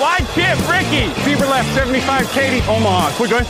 [0.00, 1.08] wide chip, Ricky.
[1.22, 3.10] Fever left, 75, Katie, Omaha.
[3.16, 3.44] Quick going.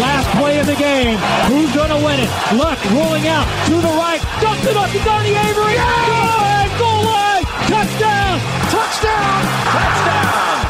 [0.00, 1.18] Last play of the game.
[1.48, 2.30] Who's going to win it?
[2.56, 4.20] Luck rolling out to the right.
[4.40, 5.76] Dumps it up to Donnie Avery.
[5.76, 6.78] Good!
[6.78, 7.44] Goal line!
[7.68, 8.40] Touchdown!
[8.70, 9.42] Touchdown!
[9.68, 10.61] Touchdown!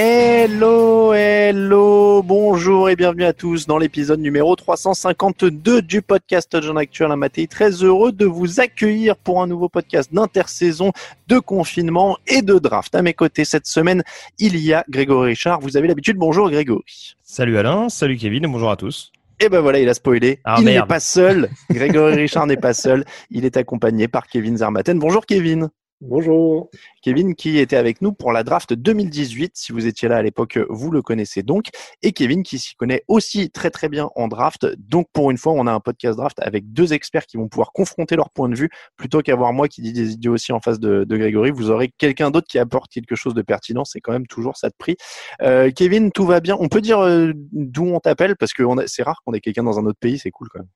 [0.00, 7.16] Hello, hello, bonjour et bienvenue à tous dans l'épisode numéro 352 du podcast Jean Actuel
[7.16, 7.48] Maté.
[7.48, 10.92] Très heureux de vous accueillir pour un nouveau podcast d'intersaison,
[11.26, 12.94] de confinement et de draft.
[12.94, 14.04] À mes côtés cette semaine,
[14.38, 15.58] il y a Grégory Richard.
[15.58, 16.16] Vous avez l'habitude.
[16.16, 17.16] Bonjour Grégory.
[17.24, 19.10] Salut Alain, salut Kevin et bonjour à tous.
[19.40, 20.38] Et ben voilà, il a spoilé.
[20.44, 21.50] Ah, il n'est pas seul.
[21.70, 23.04] Grégory Richard n'est pas seul.
[23.32, 25.00] Il est accompagné par Kevin Zermatten.
[25.00, 25.70] Bonjour Kevin.
[26.00, 26.70] Bonjour.
[27.02, 29.56] Kevin qui était avec nous pour la draft 2018.
[29.56, 31.70] Si vous étiez là à l'époque, vous le connaissez donc.
[32.02, 34.64] Et Kevin qui s'y connaît aussi très très bien en draft.
[34.78, 37.72] Donc pour une fois, on a un podcast draft avec deux experts qui vont pouvoir
[37.72, 40.78] confronter leur point de vue plutôt qu'avoir moi qui dis des idées aussi en face
[40.78, 41.50] de, de Grégory.
[41.50, 43.84] Vous aurez quelqu'un d'autre qui apporte quelque chose de pertinent.
[43.84, 44.96] C'est quand même toujours ça de prix.
[45.42, 46.56] Euh, Kevin, tout va bien.
[46.60, 49.80] On peut dire euh, d'où on t'appelle parce que c'est rare qu'on ait quelqu'un dans
[49.80, 50.16] un autre pays.
[50.16, 50.68] C'est cool quand même.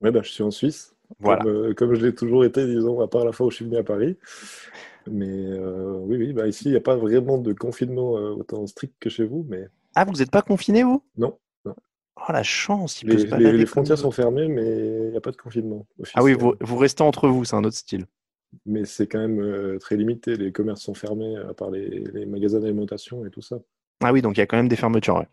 [0.00, 1.42] Ouais, bah, je suis en Suisse, Voilà.
[1.42, 3.64] comme, euh, comme je l'ai toujours été, disons, à part la fois où je suis
[3.64, 4.16] venu à Paris.
[5.10, 8.66] Mais euh, oui, oui, bah, ici, il n'y a pas vraiment de confinement euh, autant
[8.66, 11.02] strict que chez vous, mais Ah, vous n'êtes pas confiné vous?
[11.16, 11.36] Non.
[11.66, 15.16] Oh la chance, il peut Les, se les- les frontières sont fermées, mais il n'y
[15.16, 18.04] a pas de confinement Ah oui, vous, vous restez entre vous, c'est un autre style.
[18.66, 20.36] Mais c'est quand même euh, très limité.
[20.36, 23.58] Les commerces sont fermés, à part les, les magasins d'alimentation et tout ça.
[24.02, 25.16] Ah oui, donc il y a quand même des fermetures.
[25.16, 25.28] ouais.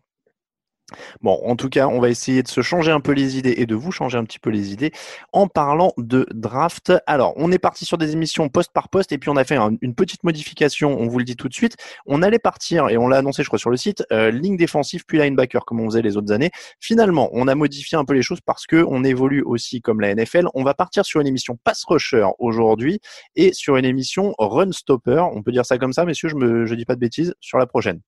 [1.21, 3.65] Bon, en tout cas, on va essayer de se changer un peu les idées et
[3.65, 4.91] de vous changer un petit peu les idées
[5.33, 6.93] en parlant de draft.
[7.07, 9.57] Alors, on est parti sur des émissions poste par poste et puis on a fait
[9.57, 11.75] un- une petite modification, on vous le dit tout de suite.
[12.05, 15.03] On allait partir, et on l'a annoncé, je crois, sur le site, euh, ligne défensive
[15.05, 16.51] puis linebacker, comme on faisait les autres années.
[16.79, 20.09] Finalement, on a modifié un peu les choses parce que on évolue aussi comme la
[20.15, 20.47] NFL.
[20.53, 22.99] On va partir sur une émission pass rusher aujourd'hui
[23.35, 25.19] et sur une émission run stopper.
[25.33, 27.57] On peut dire ça comme ça, messieurs, je me, je dis pas de bêtises, sur
[27.57, 27.99] la prochaine.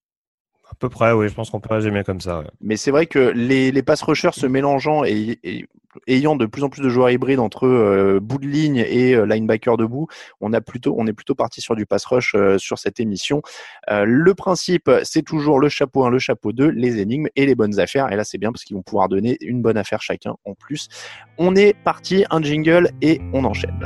[0.70, 2.38] À peu près, oui, je pense qu'on peut résumer comme ça.
[2.38, 2.46] ouais.
[2.60, 5.66] Mais c'est vrai que les, les pass rushers se mélangeant et, et
[6.06, 9.26] ayant de plus en plus de joueurs hybrides entre euh, bout de ligne et euh,
[9.26, 10.06] linebacker debout,
[10.40, 13.42] on a plutôt, on est plutôt parti sur du pass rush euh, sur cette émission.
[13.90, 17.56] Euh, le principe, c'est toujours le chapeau 1, le chapeau 2, les énigmes et les
[17.56, 18.12] bonnes affaires.
[18.12, 20.88] Et là, c'est bien parce qu'ils vont pouvoir donner une bonne affaire chacun en plus.
[21.36, 23.80] On est parti, un jingle et on enchaîne.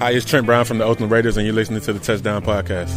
[0.00, 2.90] Hi, it's Trent Brown from the Oakland Raiders, and you're listening to the Touchdown Podcast.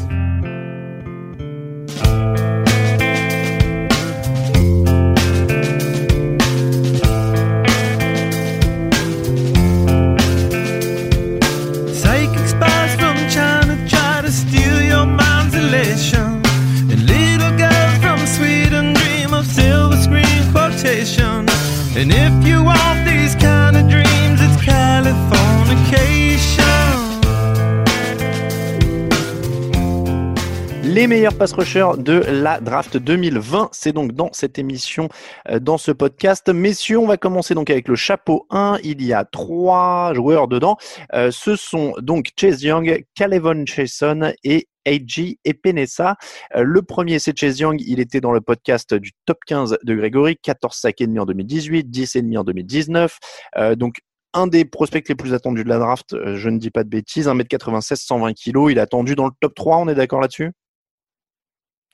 [31.05, 35.07] Les meilleurs pass rushers de la draft 2020, c'est donc dans cette émission,
[35.52, 36.49] euh, dans ce podcast.
[36.49, 38.79] Messieurs, on va commencer donc avec le chapeau 1.
[38.84, 40.78] Il y a trois joueurs dedans.
[41.13, 46.16] Euh, ce sont donc Chase Young, Calevon Chason et AG et Penessa.
[46.55, 47.79] Euh, le premier, c'est Chase Young.
[47.85, 50.37] Il était dans le podcast du top 15 de Grégory.
[50.41, 53.19] 14 sacs et demi en 2018, 10 et demi en 2019.
[53.57, 53.97] Euh, donc,
[54.34, 57.28] un des prospects les plus attendus de la draft, je ne dis pas de bêtises,
[57.28, 60.52] 1m96, 120 kg, il est attendu dans le top 3, on est d'accord là-dessus?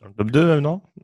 [0.01, 0.81] Dans le top 2 même, non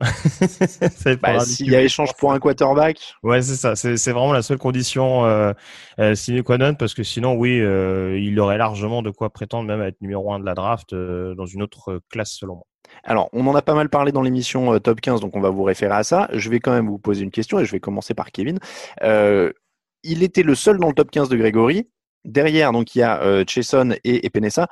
[1.22, 3.76] bah, S'il y a échange pour un quarterback, Ouais, c'est ça.
[3.76, 5.52] C'est vraiment la seule condition euh,
[6.00, 9.68] euh, sine qua non parce que sinon, oui, euh, il aurait largement de quoi prétendre
[9.68, 12.56] même à être numéro un de la draft euh, dans une autre euh, classe selon
[12.56, 12.64] moi.
[13.04, 15.62] Alors, on en a pas mal parlé dans l'émission Top 15, donc on va vous
[15.62, 16.28] référer à ça.
[16.32, 18.58] Je vais quand même vous poser une question et je vais commencer par Kevin.
[19.02, 21.88] Il était le seul dans le top 15 de Grégory.
[22.24, 24.68] Derrière, donc, il y a Chason et, et Penessa.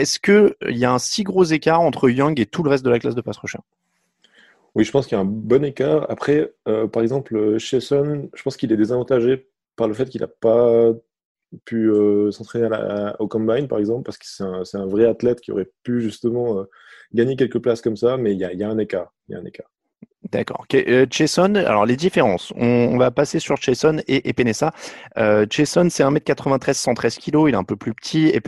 [0.00, 2.88] Est-ce qu'il y a un si gros écart entre Young et tout le reste de
[2.88, 3.58] la classe de pass rusher?
[4.74, 6.06] Oui, je pense qu'il y a un bon écart.
[6.08, 10.22] Après, euh, par exemple, euh, Chesson, je pense qu'il est désavantagé par le fait qu'il
[10.22, 10.94] n'a pas
[11.66, 12.68] pu euh, s'entraîner
[13.18, 16.64] au combine, par exemple, parce que c'est un, vrai athlète qui aurait pu justement euh,
[17.12, 18.32] gagner quelques places comme ça, mais.
[18.32, 19.12] Il y a un écart.
[20.32, 20.64] D'accord.
[20.74, 22.52] Euh, Chason, alors les différences.
[22.56, 24.34] On, va passer sur Chason et, et.
[25.18, 28.40] Euh, c'est 1m93, 113 kg, il est un peu plus petit, et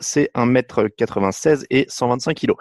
[0.00, 2.54] c'est 1m96 et 125 kg.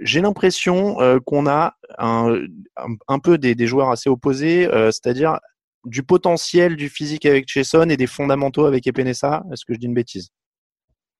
[0.00, 5.38] J'ai l'impression euh, qu'on a un, peu des, joueurs assez opposés, c'est-à-dire
[5.84, 9.42] du potentiel du physique avec Chason et des fondamentaux avec Epenesa.
[9.52, 10.28] Est-ce que je dis une bêtise?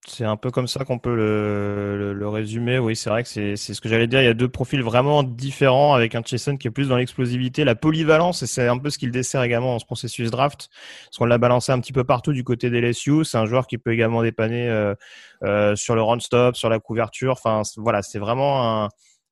[0.06, 2.78] C'est un peu comme ça qu'on peut le, le, le résumer.
[2.78, 4.22] Oui, c'est vrai que c'est ce que j'allais dire.
[4.22, 7.64] Il y a deux profils vraiment différents avec un Chason qui est plus dans l'explosivité,
[7.64, 10.70] la polyvalence, et c'est un peu ce qu'il dessert également dans ce processus draft.
[11.04, 13.24] Parce qu'on l'a balancé un petit peu partout du côté des LSU.
[13.24, 14.94] C'est un joueur qui peut également dépanner euh,
[15.42, 17.32] euh, sur le run stop, sur la couverture.
[17.32, 18.88] Enfin, voilà, c'est vraiment un,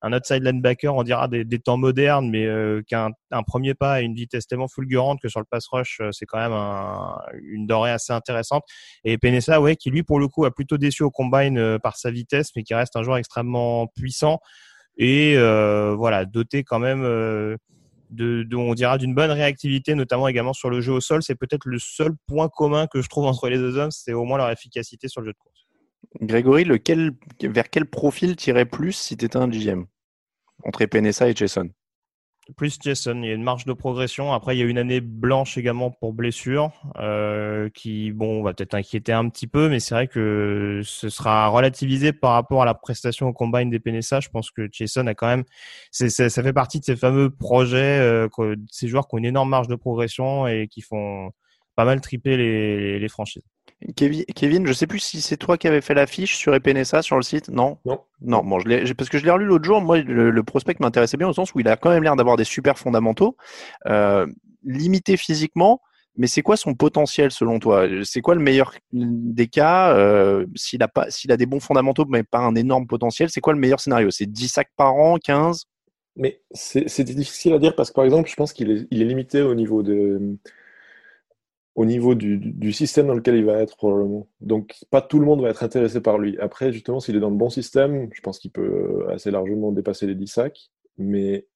[0.07, 4.01] un outside linebacker, on dira des, temps modernes, mais euh, qu'un un premier pas à
[4.01, 7.67] une vitesse tellement fulgurante que sur le pass rush, euh, c'est quand même un- une
[7.67, 8.63] denrée assez intéressante.
[9.05, 11.97] Et Penessa, ouais, qui lui pour le coup a plutôt déçu au combine euh, par
[11.97, 14.39] sa vitesse, mais qui reste un joueur extrêmement puissant
[14.99, 17.03] et voilà doté quand même.
[17.03, 21.23] on dira d'une bonne réactivité, notamment également sur le jeu au sol.
[21.23, 24.25] C'est peut-être le seul point commun que je trouve entre les deux hommes, c'est au
[24.25, 25.67] moins leur efficacité sur le jeu de course.
[26.23, 29.87] Grégory, vers quel profil tirais plus si tu étais un GM
[30.65, 31.71] entre Epenesa et Chason
[32.57, 34.33] Plus Jason, il y a une marge de progression.
[34.33, 38.75] Après, il y a une année blanche également pour blessure, euh, qui bon va peut-être
[38.75, 42.75] inquiéter un petit peu, mais c'est vrai que ce sera relativisé par rapport à la
[42.75, 44.21] prestation au combine des PNSA.
[44.21, 45.45] Je pense que Jason a quand même,
[45.91, 48.29] c'est, ça fait partie de ces fameux projets, euh,
[48.71, 51.31] ces joueurs qui ont une énorme marge de progression et qui font
[51.75, 53.45] pas mal triper les, les franchises.
[53.95, 57.17] Kevin, Kevin, je sais plus si c'est toi qui avais fait l'affiche sur Epenesa sur
[57.17, 57.51] le site.
[57.51, 58.01] Non Non.
[58.23, 59.81] Non, bon, je parce que je l'ai relu l'autre jour.
[59.83, 62.37] Moi, le, le prospect m'intéressait bien au sens où il a quand même l'air d'avoir
[62.37, 63.37] des super fondamentaux,
[63.87, 64.27] euh,
[64.65, 65.81] limité physiquement.
[66.19, 67.87] Mais c'est quoi son potentiel selon toi?
[68.05, 69.95] C'est quoi le meilleur des cas?
[69.95, 73.43] Euh, S'il a pas, s'il a des bons fondamentaux mais pas un énorme potentiel, c'est
[73.43, 74.11] quoi le meilleur scénario?
[74.11, 75.67] C'est 10 sacs par an, 15
[76.17, 79.03] Mais c'est c'est difficile à dire parce que, par exemple, je pense qu'il est, il
[79.03, 80.39] est limité au niveau de,
[81.77, 84.27] au niveau du, du- système dans lequel il va être probablement.
[84.41, 86.39] Donc, pas tout le monde va être intéressé par lui.
[86.39, 90.07] Après, justement, s'il est dans le bon système, je pense qu'il peut assez largement dépasser
[90.07, 90.71] les 10 sacs.
[90.99, 91.47] Mais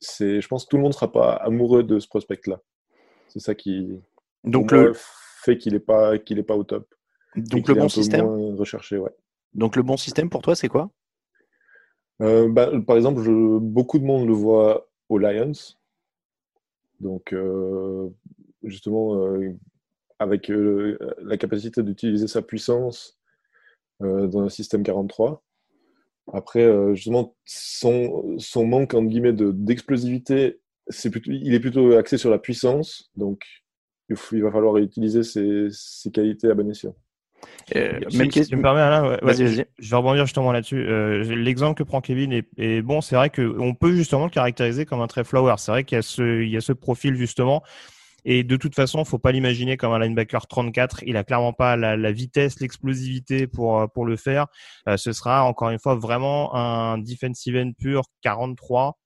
[0.00, 2.60] c'est, je pense que tout le monde ne sera pas amoureux de ce prospect-là.
[3.28, 3.90] C'est ça qui
[4.44, 6.88] Donc le- fait qu'il n'est pas, qu'il est pas au top.
[7.36, 8.26] Donc le bon système
[8.56, 9.12] recherché, ouais.
[9.54, 10.90] Donc le bon système pour toi, c'est quoi?
[12.22, 15.52] Euh, bah, par exemple, je- beaucoup de monde le voit aux Lions.
[17.00, 18.08] Donc, euh,
[18.62, 19.52] justement, euh,
[20.18, 23.18] avec euh, la capacité d'utiliser sa puissance
[24.02, 25.42] euh, dans un système 43.
[26.32, 31.92] Après, euh, justement, son, son manque, entre guillemets, de- d'explosivité, c'est plutôt, il est plutôt
[31.96, 33.10] axé sur la puissance.
[33.16, 33.42] Donc,
[34.10, 36.94] il, faut- il va falloir utiliser ses, ses qualités à bon escient.
[37.76, 38.54] Euh, Si- Même si question.
[38.54, 39.54] tu me permets, Alain, ouais, Vas-y, vas-y.
[39.54, 40.86] je- Je vais rebondir justement là-dessus.
[40.88, 43.00] Euh, L'exemple que prend Kevin est, est bon.
[43.00, 45.54] C'est vrai qu'on peut justement le caractériser comme un trait flower.
[45.58, 47.62] C'est vrai qu'il y a ce, il y a ce profil justement.
[48.24, 51.02] Et de toute façon, faut pas l'imaginer comme un linebacker 34.
[51.06, 54.46] Il a clairement pas la, la vitesse, l'explosivité pour euh, pour le faire.
[54.88, 58.98] Euh, ce sera encore une fois vraiment un defensive end pur 43.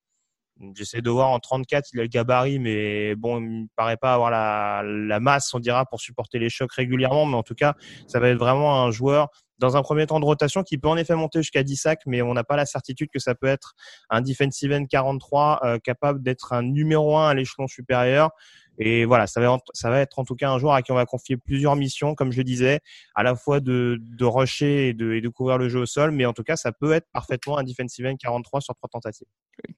[0.77, 4.15] J'essaie de voir en 34, il a le gabarit, mais bon, il me paraît pas
[4.15, 7.27] avoir la, la masse, on dira, pour supporter les chocs régulièrement.
[7.27, 7.75] Mais en tout cas,
[8.07, 9.29] ça va être vraiment un joueur
[9.63, 12.21] dans un premier temps de rotation qui peut en effet monter jusqu'à 10 sacs, mais
[12.21, 13.75] on n'a pas la certitude que ça peut être
[14.11, 18.31] un defensive end 43 euh, capable d'être un numéro 1 à l'échelon supérieur.
[18.79, 20.95] Et voilà, ça va, ça va être en tout cas un joueur à qui on
[20.95, 22.81] va confier plusieurs missions, comme je disais,
[23.15, 26.11] à la fois de, de rusher et de, et de couvrir le jeu au sol,
[26.11, 29.27] mais en tout cas, ça peut être parfaitement un defensive end 43 sur trois tentatives.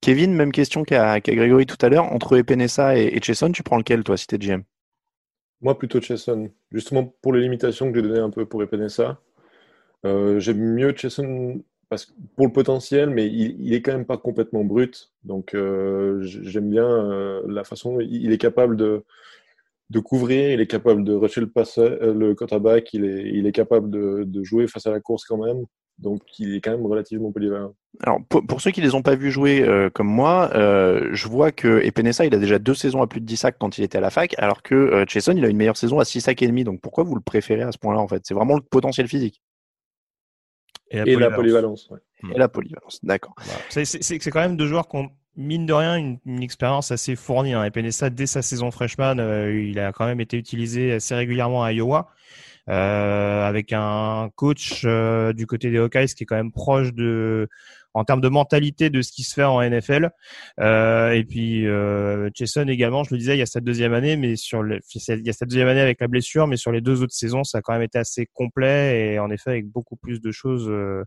[0.01, 2.13] Kevin, même question qu'à Grégory tout à l'heure.
[2.13, 4.63] Entre Epenesa et, et Chason, tu prends lequel, toi, si t'es GM
[5.61, 6.51] Moi, plutôt Chason.
[6.71, 9.21] Justement, pour les limitations que j'ai données un peu pour Epenesa,
[10.07, 11.63] euh, j'aime mieux Chason
[11.95, 15.13] parce que pour le potentiel, mais il, il est quand même pas complètement brut.
[15.23, 19.05] Donc, euh, j'aime bien euh, la façon il est capable de,
[20.01, 23.53] couvrir, il est capable de rusher le, passeur, euh, le quarterback, il est, il est
[23.53, 25.67] capable de, jouer face à la course quand même.
[26.01, 27.77] Donc, il est quand même relativement polyvalent.
[28.03, 32.27] Alors, pour, ceux qui les ont pas vus jouer comme moi, je vois que Epenesa,
[32.27, 34.11] il a déjà deux saisons à plus de 10 sacs quand il était à la
[34.11, 36.65] fac, alors que Jason, il a une meilleure saison à 6 sacs et demi.
[36.65, 38.23] Donc, pourquoi vous le préférez à ce point-là, en fait?
[38.25, 39.41] C'est vraiment le potentiel physique.
[40.91, 41.37] Et la Et la polyvalence.
[41.37, 41.91] polyvalence.
[41.91, 42.35] ouais.
[42.35, 43.35] Et la polyvalence, d'accord.
[43.39, 43.61] Voilà.
[43.71, 46.91] C'est- C'est c'est- quand même deux joueurs qui ont, mine de rien, une, une expérience
[46.93, 47.53] assez fournie.
[47.55, 47.65] Hein.
[47.65, 51.73] Epenesa, dès sa saison freshman, euh, il a quand même été utilisé assez régulièrement à
[51.73, 52.09] Iowa.
[52.71, 57.49] euh, avec un coach euh, du côté des Hawkeyes qui est quand même proche de,
[57.95, 60.11] en termes de mentalité de ce qui se fait en NFL.
[60.61, 64.17] Euh, et puis euh, Jason également, je le disais, il y a sa deuxième année,
[64.17, 66.81] mais sur le, il y a sa deuxième année avec la blessure, mais sur les
[66.81, 69.97] deux autres saisons, ça a quand même été assez complet et en effet avec beaucoup
[69.97, 71.05] plus de choses euh,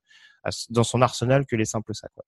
[0.69, 2.11] dans son arsenal que les simples sacs.
[2.15, 2.23] ouais.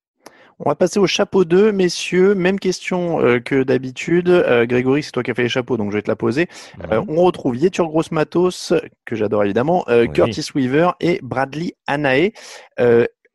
[0.61, 2.35] On va passer au chapeau 2, messieurs.
[2.35, 4.27] Même question euh, que d'habitude.
[4.27, 6.47] Euh, Grégory, c'est toi qui as fait les chapeaux, donc je vais te la poser.
[6.91, 8.73] Euh, on retrouve Yetur Grossmatos,
[9.05, 10.11] que j'adore évidemment, euh, Oui.
[10.11, 12.33] Curtis Weaver et Bradley Anae.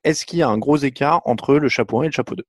[0.05, 2.45] Est-ce qu'il y a un gros écart entre le chapeau 1 et le chapeau 2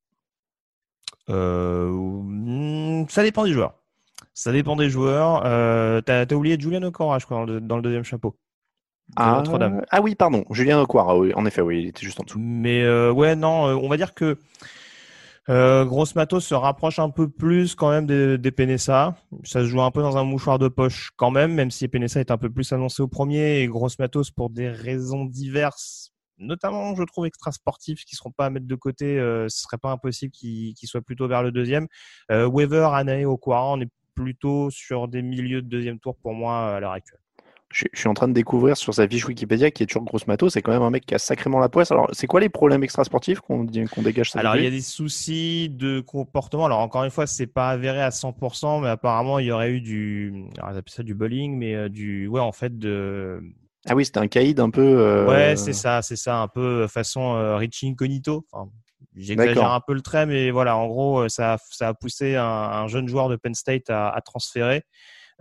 [1.30, 3.74] Euh, hmm, ça dépend des joueurs.
[4.34, 5.44] Ça dépend des joueurs.
[5.46, 8.36] Euh, T'as as oublié Julian Okora, je crois, dans le, dans le deuxième chapeau.
[9.16, 9.82] ah, Notre-Dame.
[9.90, 10.46] ah oui, pardon.
[10.52, 12.40] Julien oui, en effet, oui, il était juste en dessous.
[12.40, 14.38] Mais euh, ouais, non, on va dire que
[15.48, 19.16] euh, Matos se rapproche un peu plus quand même des, des Penessa.
[19.44, 22.20] Ça se joue un peu dans un mouchoir de poche quand même, même si Penessa
[22.20, 26.96] est un peu plus annoncé au premier et Gross Matos pour des raisons diverses, notamment
[26.96, 29.20] je trouve extra sportifs qui seront pas à mettre de côté.
[29.20, 31.88] Euh, ce serait pas impossible qu'il qu'il soit plutôt vers le deuxième.
[32.32, 36.76] Euh, Weaver, Anae, Okwara, on est plutôt sur des milieux de deuxième tour pour moi
[36.76, 37.20] à l'heure actuelle.
[37.70, 40.54] Je, je suis en train de découvrir sur sa fiche Wikipédia qui est toujours Grossmatos.
[40.54, 41.92] C'est quand même un mec qui a sacrément la poisse.
[41.92, 44.82] Alors, c'est quoi les problèmes extrasportifs qu'on qu'on dégage ça Alors, il y a des
[44.82, 46.68] soucis de comportement.
[46.68, 49.82] Alors, encore une fois, c'est pas avéré à 100%, mais apparemment, il y aurait eu
[49.82, 53.42] du, alors, ils appellent ça du bowling, mais euh, du, ouais, en fait, de,
[53.88, 54.82] Ah oui, c'était un caïd un peu.
[54.82, 58.46] euh, ouais, c'est ça, c'est ça, un peu façon euh, Richie Incognito.
[58.52, 58.70] Enfin,
[59.16, 62.36] j'exagère un peu le trait, mais voilà, en gros, euh, ça, a- ça a poussé
[62.36, 64.84] un, un jeune joueur de Penn State à, à transférer.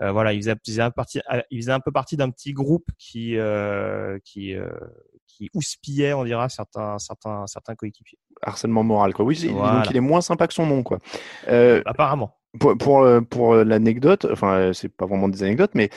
[0.00, 1.20] Euh, voilà, il faisait, il faisait un partie,
[1.50, 4.68] il faisait un peu partie d'un petit groupe qui, euh, qui, euh,
[5.28, 8.18] qui houspillait, on dira, certains, certains, certains coéquipiers.
[8.42, 9.24] harcèlement moral, quoi.
[9.24, 9.76] Oui, Voilà.
[9.82, 10.98] donc il est moins sympa que son nom, quoi.
[11.48, 12.36] Euh, Apparemment.
[12.61, 15.90] Pour pour, euh, pour euh, l'anecdote, enfin, euh, c'est pas vraiment des anecdotes, mais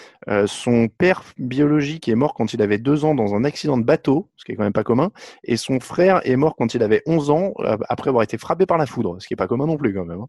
[0.47, 4.29] son père biologique est mort quand il avait deux ans dans un accident de bateau,
[4.35, 5.11] ce qui est quand même pas commun,
[5.43, 7.53] et son frère est mort quand il avait 11 ans
[7.89, 10.05] après avoir été frappé par la foudre, ce qui est pas commun non plus, quand
[10.05, 10.21] même.
[10.21, 10.27] hein.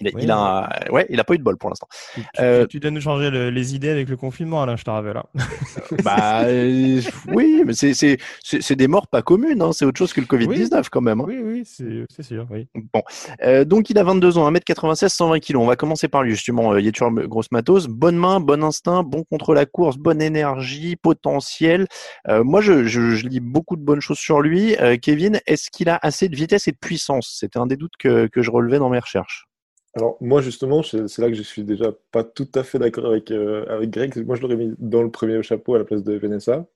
[0.00, 1.88] Il a, Oui, il a, ouais, il a pas eu de bol pour l'instant.
[2.14, 4.90] Tu, Euh, tu dois nous changer le- les idées avec le confinement, Alain, je te
[4.90, 5.16] rappelle.
[5.16, 5.24] hein.
[6.04, 9.98] Bah euh, oui, mais c'est c'est c'est c'est des morts pas communes, hein, c'est autre
[9.98, 11.20] chose que le Covid 19 quand même.
[11.20, 11.24] hein.
[11.26, 12.46] Oui, oui, c'est sûr.
[12.50, 12.68] Oui.
[12.92, 13.02] Bon,
[13.42, 15.56] Euh, donc il a 22 ans, 1m96, 120 kg.
[15.56, 17.86] On va commencer par lui justement, euh, Yetur Grosse Matos.
[17.86, 21.86] Bonne main, bon instinct, bon contre la course, bonne énergie, potentiel.
[22.28, 24.76] Euh, moi, je, je, je lis beaucoup de bonnes choses sur lui.
[24.80, 27.36] Euh, Kevin, est-ce qu'il a assez de vitesse et de puissance?
[27.40, 29.46] C'était un des doutes que, que je relevais dans mes recherches.
[29.94, 33.30] Alors, moi, justement, c'est là que je suis déjà pas tout à fait d'accord avec,
[33.32, 34.24] euh, avec Greg.
[34.24, 36.66] Moi, je l'aurais mis dans le premier chapeau à la place de Vanessa.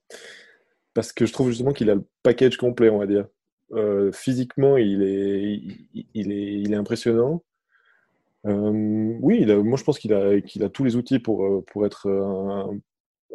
[0.94, 3.26] Parce que je trouve justement qu'il a le package complet, on va dire.
[3.72, 7.44] Euh, physiquement, il est, impressionnant.
[8.46, 12.08] Euh, oui, moi, je pense qu'il a, qu'il a tous les outils pour, être,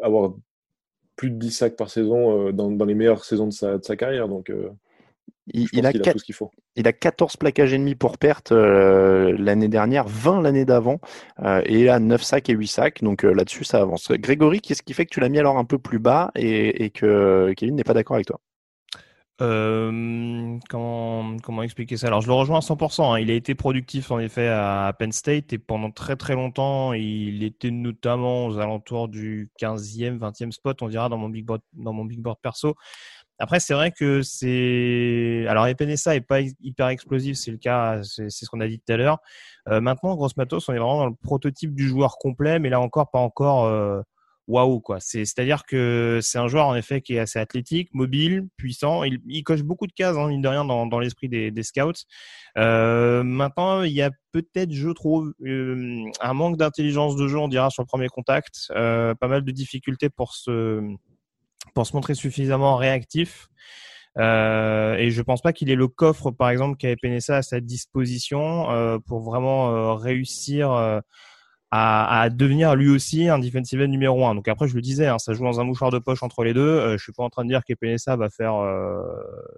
[0.02, 0.34] avoir
[1.16, 4.28] plus de 10 sacs par saison dans, les meilleures saisons de sa, de sa carrière.
[4.28, 4.52] Donc,
[5.54, 6.52] Il, je il a qu'il a quatre- tout ce qu'il faut.
[6.76, 11.00] il a 14 plaquages ennemis pour perte euh, l'année dernière, 20 l'année d'avant,
[11.42, 14.12] euh, et il a 9 sacs et 8 sacs, donc euh, là-dessus ça avance.
[14.12, 16.90] Grégory, qu'est-ce qui fait que tu l'as mis alors un peu plus bas et, et
[16.92, 18.40] que Kevin n'est pas d'accord avec toi?
[19.42, 22.08] Euh, comment, comment expliquer ça?
[22.08, 23.14] Alors, je le rejoins à 100%.
[23.14, 23.20] hein.
[23.20, 27.42] Il a été productif, en effet, à Penn State et pendant très très longtemps, il
[27.44, 31.94] était notamment aux alentours du 15e, 20e spot, on dira, dans mon big board, dans
[31.94, 32.76] mon big board perso.
[33.40, 35.46] Après, c'est vrai que c'est.
[35.48, 38.92] Alors, Epenesa est pas hyper explosif, c'est le cas, c'est ce qu'on a dit tout
[38.94, 39.20] à l'heure.
[39.70, 42.80] Euh, maintenant, Gross Matos, on est vraiment dans le prototype du joueur complet, mais là
[42.80, 43.66] encore, pas encore.
[43.66, 44.02] euh,
[44.50, 44.98] waouh quoi.
[45.00, 49.04] C'est c'est-à-dire que c'est un joueur en effet qui est assez athlétique, mobile, puissant.
[49.04, 51.64] Il, il coche beaucoup de cases, hein, mine de rien, dans, dans l'esprit des, des
[51.64, 51.94] scouts.
[52.58, 57.48] Euh, maintenant, il y a peut-être, je trouve, euh, un manque d'intelligence de jeu, on
[57.48, 58.70] dira, sur le premier contact.
[58.72, 60.82] Euh, pas mal de difficultés pour se
[61.74, 63.50] pour se montrer suffisamment réactif.
[64.18, 67.60] Euh, et je pense pas qu'il ait le coffre, par exemple, qu'a Epenesa à sa
[67.62, 70.72] disposition euh, pour vraiment euh, réussir.
[71.72, 74.34] à, devenir lui aussi un defensive end numéro un.
[74.34, 76.54] Donc après, je le disais, hein, ça joue dans un mouchoir de poche entre les
[76.54, 76.98] deux.
[76.98, 78.56] Je suis pas en train de dire qu'Epenesa va faire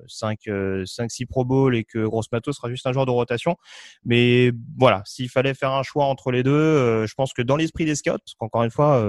[0.07, 3.11] 5 euh, 5 6 Pro Bowl et que Gross Matos sera juste un joueur de
[3.11, 3.55] rotation.
[4.03, 7.85] Mais voilà, s'il fallait faire un choix entre les deux, je pense que dans l'esprit
[7.85, 9.01] des scouts, parce qu'encore une fois,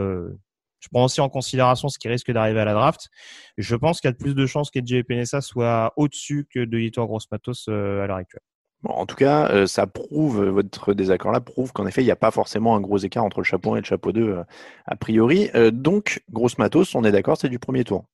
[0.83, 3.09] je prends aussi en considération ce qui risque d'arriver à la draft.
[3.57, 6.79] Je pense qu'il y a de plus de chances qu'Edge Epenesa soit au-dessus que de
[6.79, 7.73] Hitor Gross Matos à
[8.07, 8.43] l'heure actuelle.
[8.83, 12.17] Bon, en tout cas, euh, ça prouve, votre désaccord-là prouve qu'en effet, il n'y a
[12.17, 14.45] pas forcément un gros écart entre le chapeau 1 et le chapeau 2, euh,
[14.87, 15.51] a priori.
[15.55, 18.07] Euh, donc, grosse matos, on est d'accord, c'est du premier tour.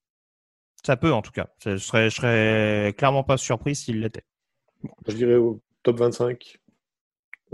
[0.84, 1.46] Ça peut, en tout cas.
[1.64, 4.24] Je serais, je serais clairement pas surpris s'il l'était.
[5.06, 6.57] Je dirais au top 25.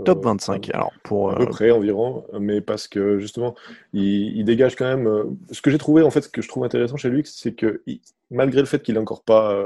[0.03, 1.31] Top 25, alors pour.
[1.31, 3.55] À peu près environ, mais parce que justement,
[3.93, 5.37] il, il dégage quand même.
[5.51, 7.81] ce que j'ai trouvé, en fait, ce que je trouve intéressant chez lui, c'est que
[8.29, 9.65] malgré le fait qu'il n'a encore pas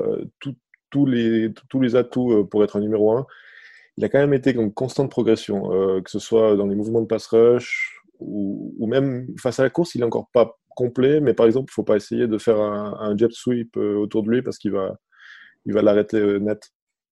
[0.90, 3.26] tous les, tous les atouts euh, pour être un numéro 1,
[3.98, 7.02] il a quand même été en constante progression, euh, que ce soit dans les mouvements
[7.02, 11.20] de pass rush ou, ou, même face à la course, il est encore pas complet,
[11.20, 14.24] mais par exemple, il faut pas essayer de faire un, un jet sweep euh, autour
[14.24, 14.98] de lui parce qu'il va,
[15.66, 16.72] il va l'arrêter net.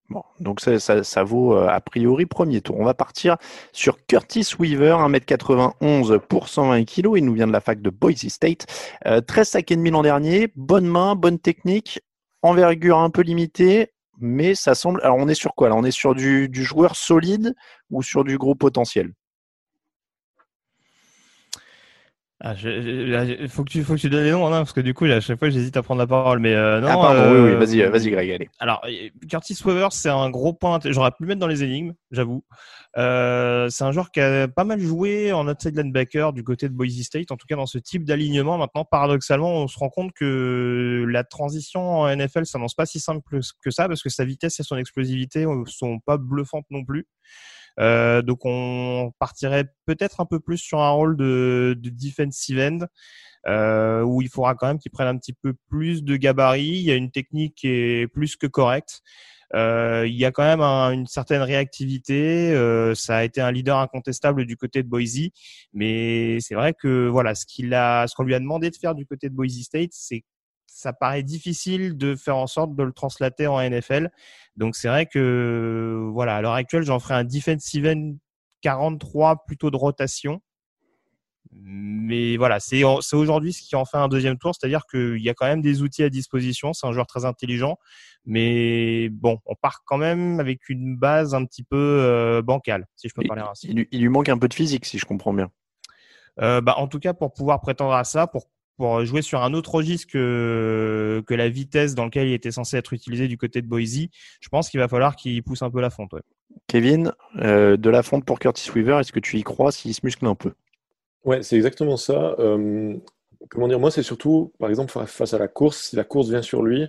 [0.09, 2.79] Bon, donc ça, ça, vaut a priori premier tour.
[2.79, 3.35] On va partir
[3.73, 7.17] sur Curtis Weaver, 1m91 pour 120 kg.
[7.17, 8.67] Il nous vient de la fac de Boise State.
[9.05, 10.53] Euh, 13 sacs et demi l'an dernier.
[10.55, 11.99] Bonne main, bonne technique
[12.41, 15.01] envergure un peu limitée, mais ça semble.
[15.03, 15.75] Alors, on est sur quoi là?
[15.75, 17.55] On est sur du, joueur solide
[17.89, 19.13] ou sur du gros potentiel?
[22.39, 24.93] Ah, il faut que tu faut que tu donnes les noms, hein, parce que du
[24.93, 26.37] coup, à chaque fois, j'hésite à prendre la parole.
[26.37, 26.87] Mais euh, non.
[26.87, 28.49] Ah, pardon, oui, oui, vas-y, vas-y, Greg, allez.
[28.59, 28.85] Alors,
[29.27, 30.79] Curtis Weaver, c'est un gros point.
[30.85, 32.43] J'aurais pu le mettre dans les énigmes, j'avoue.
[32.95, 36.73] Euh, c'est un joueur qui a pas mal joué en outside linebacker du côté de
[36.75, 38.59] Boise State, en tout cas dans ce type d'alignement.
[38.59, 43.39] Maintenant, paradoxalement, on se rend compte que la transition en NFL s'annonce pas si simple
[43.63, 47.07] que ça, parce que sa vitesse et son explosivité sont pas bluffantes non plus.
[47.79, 52.85] Euh, donc on partirait peut-être un peu plus sur un rôle de, de defensive end.
[53.47, 56.65] Euh, où il faudra quand même qu'il prenne un petit peu plus de gabarit.
[56.65, 59.01] Il y a une technique qui est plus que correcte.
[59.53, 62.51] Euh, il y a quand même un, une certaine réactivité.
[62.53, 65.29] Euh, ça a été un leader incontestable du côté de Boise,
[65.73, 68.95] mais c'est vrai que voilà, ce qu'il a, ce qu'on lui a demandé de faire
[68.95, 70.23] du côté de Boise State, c'est
[70.77, 74.11] ça paraît difficile de faire en sorte de le translater en NFL.
[74.57, 78.15] Donc c'est vrai que voilà, à l'heure actuelle, j'en ferai un defensive end
[78.61, 80.39] 43 plutôt de rotation.
[81.51, 85.33] Mais voilà, c'est aujourd'hui ce qui en fait un deuxième tour, c'est-à-dire qu'il y a
[85.33, 86.73] quand même des outils à disposition.
[86.73, 87.77] C'est un joueur très intelligent,
[88.25, 93.09] mais bon, on part quand même avec une base un petit peu euh, bancale, si
[93.09, 93.69] je peux parler ainsi.
[93.71, 95.49] Il, il, lui manque un peu de physique, si je comprends bien.
[96.39, 99.53] Euh, bah, en tout cas, pour pouvoir prétendre à ça, pour pour jouer sur un
[99.53, 103.61] autre registre que, que la vitesse dans lequel il était censé être utilisé du côté
[103.61, 104.07] de Boise,
[104.39, 106.13] je pense qu'il va falloir qu'il pousse un peu la fonte.
[106.13, 106.21] Ouais.
[106.67, 110.01] Kevin, euh, de la fonte pour Curtis Weaver, est-ce que tu y crois s'il se
[110.03, 110.53] muscle un peu?
[111.23, 112.35] Ouais, c'est exactement ça.
[112.39, 112.95] Euh,
[113.49, 116.41] comment dire, moi, c'est surtout, par exemple, face à la course, si la course vient
[116.41, 116.87] sur lui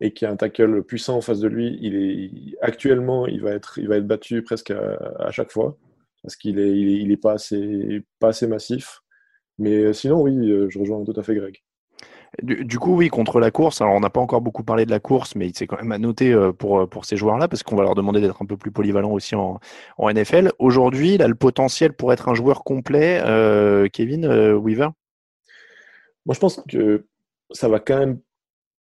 [0.00, 3.40] et qu'il y a un tackle puissant en face de lui, il est actuellement, il
[3.42, 5.76] va être, il va être battu presque à, à chaque fois
[6.22, 9.02] parce qu'il est, il est, il est pas assez, pas assez massif.
[9.58, 10.36] Mais sinon, oui,
[10.68, 11.62] je rejoins tout à fait Greg.
[12.42, 13.80] Du, du, coup, oui, contre la course.
[13.80, 15.98] Alors, on n'a pas encore beaucoup parlé de la course, mais c'est quand même à
[15.98, 19.12] noter pour, pour ces joueurs-là, parce qu'on va leur demander d'être un peu plus polyvalents
[19.12, 19.58] aussi en,
[19.96, 20.52] en NFL.
[20.58, 23.22] Aujourd'hui, il a le potentiel pour être un joueur complet.
[23.24, 24.88] Euh, Kevin euh, Weaver?
[26.26, 27.06] Moi, je pense que
[27.52, 28.20] ça va quand même.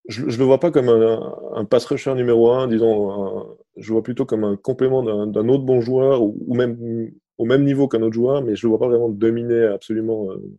[0.07, 3.11] Je ne le vois pas comme un, un, pass rusher numéro un, disons.
[3.11, 3.47] Un,
[3.77, 7.45] je le vois plutôt comme un complément d'un autre bon joueur, ou, ou même au
[7.45, 10.57] même niveau qu'un autre joueur, mais je ne le vois pas vraiment dominer absolument euh,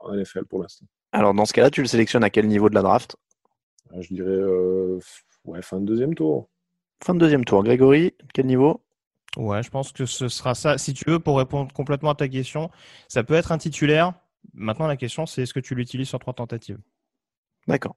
[0.00, 0.84] en NFL pour l'instant.
[1.12, 3.16] Alors, dans ce cas-là, tu le sélectionnes à quel niveau de la draft?
[3.98, 4.98] Je dirais euh,
[5.46, 6.50] ouais, fin de deuxième tour.
[7.02, 7.64] Fin de deuxième tour.
[7.64, 8.82] Grégory, quel niveau?
[9.38, 10.76] Ouais, je pense que ce sera ça.
[10.76, 12.70] Si tu veux, pour répondre complètement à ta question,
[13.08, 14.12] ça peut être un titulaire.
[14.52, 16.78] Maintenant, la question, c'est est-ce que tu l'utilises sur trois tentatives?
[17.68, 17.94] D'accord.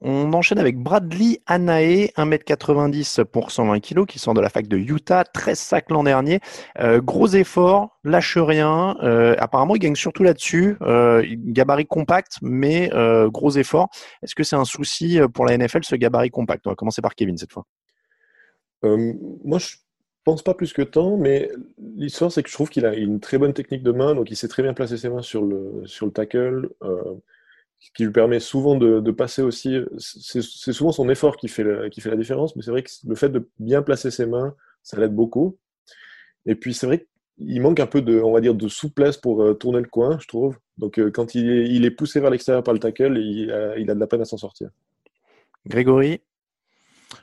[0.00, 4.76] On enchaîne avec Bradley Anae, 1m90 pour 120 kg, qui sort de la fac de
[4.76, 6.40] Utah, 13 sacs l'an dernier.
[6.78, 8.96] Euh, gros effort, lâche rien.
[9.02, 10.76] Euh, apparemment, il gagne surtout là-dessus.
[10.82, 12.90] Euh, gabarit compact, mais
[13.32, 13.88] gros effort.
[14.22, 16.66] Est-ce que c'est un souci pour la NFL, ce gabarit compact?
[16.66, 17.64] On va commencer par Kevin cette fois.
[18.82, 19.76] Moi, je
[20.24, 21.50] pense pas plus que tant, mais
[21.96, 24.36] l'histoire, c'est que je trouve qu'il a une très bonne technique de main, donc il
[24.36, 26.68] sait très bien placer ses mains sur le tackle
[27.80, 29.76] ce qui lui permet souvent de, de passer aussi.
[29.98, 32.90] C'est souvent son effort qui fait, la, qui fait la différence, mais c'est vrai que
[33.06, 35.58] le fait de bien placer ses mains, ça l'aide beaucoup.
[36.46, 39.42] Et puis c'est vrai qu'il manque un peu de, on va dire, de souplesse pour
[39.42, 40.58] euh, tourner le coin, je trouve.
[40.76, 43.78] Donc euh, quand il est, il est, poussé vers l'extérieur par le tackle, il a,
[43.78, 44.70] il a de la peine à s'en sortir.
[45.66, 46.20] Grégory?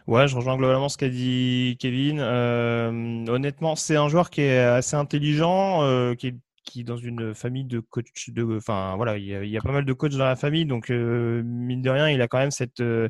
[0.07, 2.19] Ouais, je rejoins globalement ce qu'a dit Kevin.
[2.19, 6.35] Euh, honnêtement, c'est un joueur qui est assez intelligent, euh, qui est
[6.65, 9.93] qui dans une famille de coach, de, enfin voilà, il y, a, pas mal de
[9.93, 13.07] coachs dans la famille, donc euh, mine de rien, il a quand même cette euh,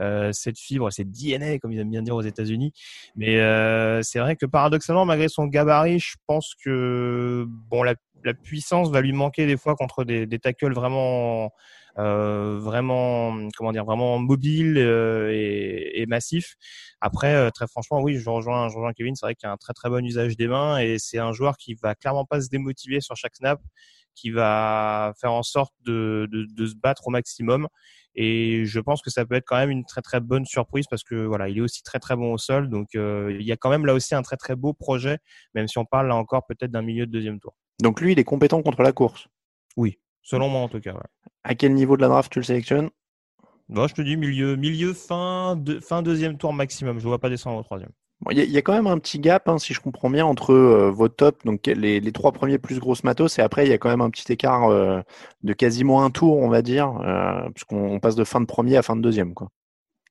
[0.00, 2.72] euh, cette fibre, cette DNA, comme ils aiment bien dire aux États-Unis.
[3.16, 8.34] Mais euh, c'est vrai que paradoxalement, malgré son gabarit, je pense que bon, la, la
[8.34, 11.50] puissance va lui manquer des fois contre des, des tackles vraiment
[11.96, 16.56] vraiment comment dire vraiment mobile euh, et, et, massif.
[17.00, 19.14] Après, euh, très franchement, oui, je rejoins, je rejoins Kevin.
[19.16, 21.56] C'est vrai qu'il a un très très bon usage des mains et c'est un joueur
[21.56, 23.60] qui va clairement pas se démotiver sur chaque snap,
[24.14, 27.68] qui va faire en sorte de, de, de se battre au maximum.
[28.16, 31.04] Et je pense que ça peut être quand même une très très bonne surprise parce
[31.04, 32.70] que voilà, il est aussi très très bon au sol.
[32.70, 35.18] Donc euh, il y a quand même là aussi un très très beau projet,
[35.54, 37.54] même si on parle là encore peut-être d'un milieu de deuxième tour.
[37.82, 39.28] Donc lui, il est compétent contre la course?
[39.76, 40.92] Oui, selon moi en tout cas.
[40.92, 41.00] Ouais.
[41.44, 42.90] À quel niveau de la draft tu le sélectionnes?
[43.68, 46.98] Bon, je te dis milieu, milieu fin, de, fin deuxième tour maximum.
[46.98, 47.90] Je ne vois pas descendre au troisième.
[48.22, 50.24] Il bon, y, y, a quand même un petit gap, hein, si je comprends bien,
[50.24, 53.70] entre euh, vos tops, donc les, les, trois premiers plus grosses matos, et après il
[53.70, 55.02] y a quand même un petit écart euh,
[55.42, 58.82] de quasiment un tour, on va dire, euh, puisqu'on passe de fin de premier à
[58.82, 59.50] fin de deuxième, quoi.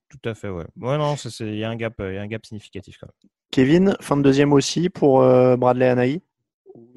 [0.08, 0.66] Tout à fait, ouais.
[0.80, 3.30] Ouais, non, il y a un gap, il y a un gap significatif quand même.
[3.50, 5.18] Kevin, fin de deuxième aussi pour
[5.56, 6.20] Bradley Anaï.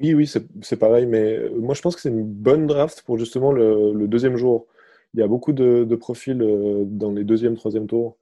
[0.00, 3.52] Oui, oui, c'est pareil, mais moi je pense que c'est une bonne draft pour justement
[3.52, 4.66] le, deuxième jour.
[5.14, 8.16] Il y a beaucoup de, profils dans les deuxième, troisième tours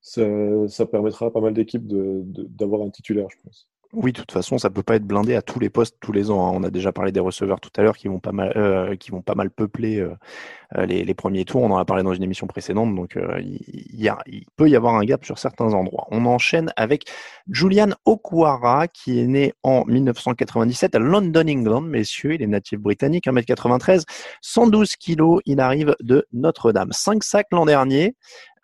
[0.00, 0.22] ça,
[0.68, 3.68] ça, permettra à pas mal d'équipes d'avoir un titulaire, je pense.
[3.92, 6.30] Oui, de toute façon, ça peut pas être blindé à tous les postes tous les
[6.30, 6.46] ans.
[6.46, 6.52] Hein.
[6.54, 9.10] On a déjà parlé des receveurs tout à l'heure qui vont pas mal, euh, qui
[9.10, 11.62] vont pas mal peupler euh, les, les, premiers tours.
[11.62, 15.04] On en a parlé dans une émission précédente, donc euh, il, peut y avoir un
[15.04, 16.08] gap sur certains endroits.
[16.10, 17.04] On enchaîne avec
[17.48, 22.34] Julian Okwara, qui est né en 1997 à London, England, messieurs.
[22.34, 24.04] Il est natif britannique, 1m93,
[24.40, 25.40] 112 kilos.
[25.46, 26.92] Il arrive de Notre-Dame.
[26.92, 28.14] 5 sacs l'an dernier.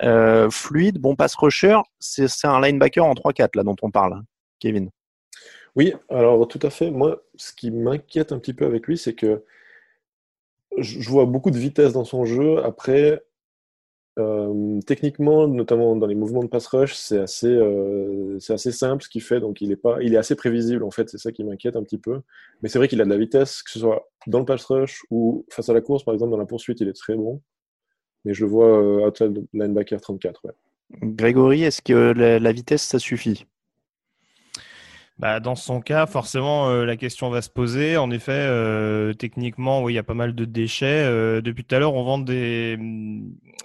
[0.02, 4.20] Euh, fluide, bon pass rusher, c'est un linebacker en 3-4 là dont on parle,
[4.58, 4.90] Kevin.
[5.76, 6.90] Oui, alors tout à fait.
[6.90, 9.44] Moi, ce qui m'inquiète un petit peu avec lui, c'est que
[10.78, 12.58] je vois beaucoup de vitesse dans son jeu.
[12.64, 13.22] Après,
[14.18, 19.08] euh, techniquement, notamment dans les mouvements de pass rush, c'est assez, euh, assez simple ce
[19.08, 19.40] qu'il fait.
[19.40, 21.08] Donc, il est pas, il est assez prévisible en fait.
[21.08, 22.20] C'est ça qui m'inquiète un petit peu.
[22.62, 25.02] Mais c'est vrai qu'il a de la vitesse, que ce soit dans le pass rush
[25.10, 27.40] ou face à la course, par exemple dans la poursuite, il est très bon
[28.24, 30.40] mais je le vois euh, outside linebacker 34.
[30.44, 30.52] Ouais.
[31.02, 33.46] Grégory, est-ce que la, vitesse, ça suffit?
[35.22, 37.96] Bah, dans son cas, forcément, euh, la question va se poser.
[37.96, 41.04] En effet, euh, techniquement, oui, il y a pas mal de déchets.
[41.04, 42.76] Euh, depuis tout à l'heure, on vend des,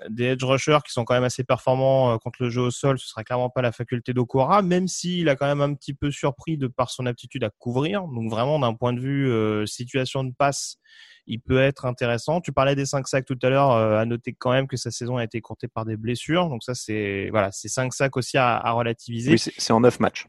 [0.08, 3.00] des edge rushers qui sont quand même assez performants euh, contre le jeu au sol.
[3.00, 6.12] Ce sera clairement pas la faculté d'Okora, même s'il a quand même un petit peu
[6.12, 8.04] surpris de par son aptitude à couvrir.
[8.04, 10.78] Donc vraiment, d'un point de vue euh, situation de passe,
[11.26, 12.40] il peut être intéressant.
[12.40, 14.92] Tu parlais des 5 sacs tout à l'heure, euh, à noter quand même que sa
[14.92, 16.50] saison a été courtée par des blessures.
[16.50, 19.32] Donc ça, c'est voilà, c'est 5 sacs aussi à, à relativiser.
[19.32, 20.28] Oui, c'est en 9 matchs.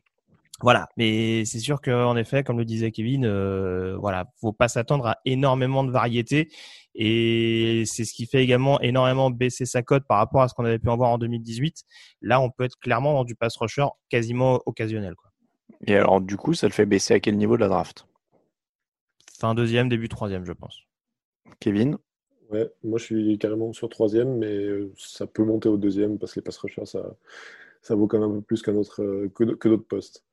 [0.61, 5.07] Voilà, mais c'est sûr qu'en effet, comme le disait Kevin, euh, voilà, faut pas s'attendre
[5.07, 6.51] à énormément de variété,
[6.97, 10.65] et c'est ce qui fait également énormément baisser sa cote par rapport à ce qu'on
[10.65, 11.85] avait pu en voir en 2018.
[12.23, 15.15] Là, on peut être clairement dans du pass rusher quasiment occasionnel.
[15.15, 15.31] Quoi.
[15.87, 18.09] Et alors, du coup, ça le fait baisser à quel niveau de la draft?
[19.39, 20.83] Fin deuxième, début troisième, je pense.
[21.61, 21.99] Kevin?
[22.51, 24.67] Ouais, moi je suis carrément sur troisième, mais
[24.97, 27.15] ça peut monter au deuxième parce que les pass rushers, ça,
[27.83, 30.25] ça vaut quand même un peu plus qu'un autre que d'autres postes.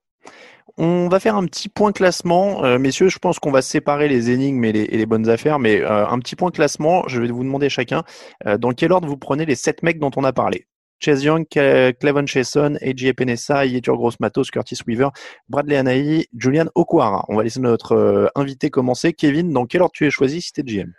[0.78, 2.66] On va faire un petit point classement.
[2.66, 6.06] Euh, messieurs, je pense qu'on va séparer les énigmes et les, bonnes affaires, mais euh,
[6.06, 7.08] un petit point classement.
[7.08, 8.04] Je vais vous demander chacun
[8.46, 10.68] euh, dans quel ordre vous prenez les sept mecs dont on a parlé?
[11.00, 15.10] Chase Young, Clevon Chason, AJ Penessa, Yetur Gross Matos, Curtis Weaver,
[15.50, 17.26] Bradley Anaï, Julian Okwara.
[17.30, 19.14] On va laisser notre invité commencer.
[19.14, 20.92] Kevin, dans quel ordre tu es choisi si tu es GM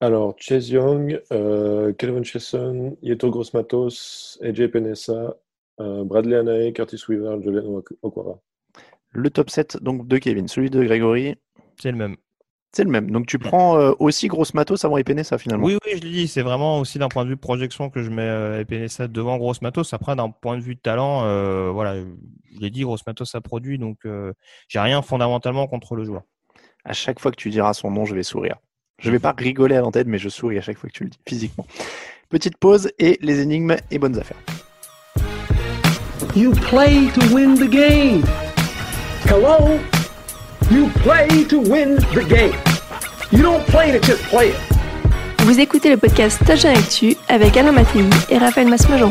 [0.00, 5.34] alors, Chase Young, Kelvin Chason, Yeto Gross Matos, AJ Penessa,
[5.78, 8.40] Bradley Anae, Curtis Weaver, Julian Okwara.
[9.10, 11.36] Le top 7 donc de Kevin, celui de Grégory.
[11.80, 12.16] C'est le même.
[12.72, 13.12] C'est le même.
[13.12, 15.64] Donc tu prends euh, aussi Gross Matos avant Epenesa finalement.
[15.64, 16.28] Oui, oui, je l'ai dit.
[16.28, 19.62] C'est vraiment aussi d'un point de vue projection que je mets euh, Epenesa devant Gross
[19.62, 19.94] Matos.
[19.94, 23.40] Après, d'un point de vue de talent, euh, voilà, je l'ai dit, Gross Matos a
[23.40, 24.32] produit, donc euh,
[24.66, 26.22] j'ai rien fondamentalement contre le joueur.
[26.84, 28.56] À chaque fois que tu diras son nom, je vais sourire.
[28.98, 31.10] Je vais pas rigoler à l'antenne, mais je souris à chaque fois que tu le
[31.10, 31.66] dis, physiquement.
[32.28, 34.38] Petite pause et les énigmes et bonnes affaires.
[36.34, 38.22] You play to win the game.
[39.24, 39.80] Hello?
[40.70, 42.54] You play to win the game.
[43.30, 44.56] You don't play to just play it.
[45.44, 49.10] Vous écoutez le podcast Stage Actu avec Alain Mattei et Raphaël Masmejean.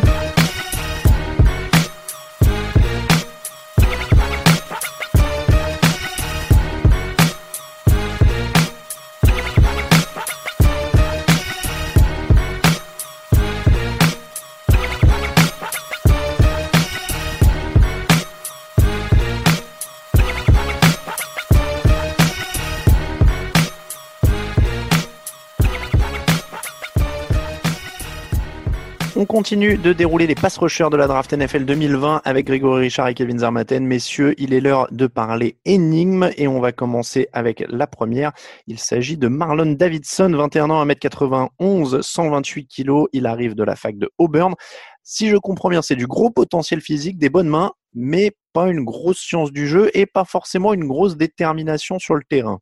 [29.34, 33.16] Continue de dérouler les pass rushers de la draft NFL 2020 avec Grégory Richard et
[33.16, 33.84] Kevin Zarmaten.
[33.84, 38.32] Messieurs, il est l'heure de parler énigmes et on va commencer avec la première.
[38.68, 43.06] Il s'agit de Marlon Davidson, 21 ans, 1m91, 128 kg.
[43.12, 44.54] Il arrive de la fac de Auburn.
[45.02, 48.84] Si je comprends bien, c'est du gros potentiel physique, des bonnes mains, mais pas une
[48.84, 52.60] grosse science du jeu et pas forcément une grosse détermination sur le terrain.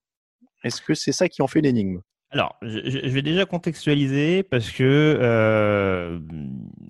[0.64, 2.00] Est-ce que c'est ça qui en fait l'énigme
[2.34, 6.18] alors, je, je, vais déjà contextualiser parce que euh,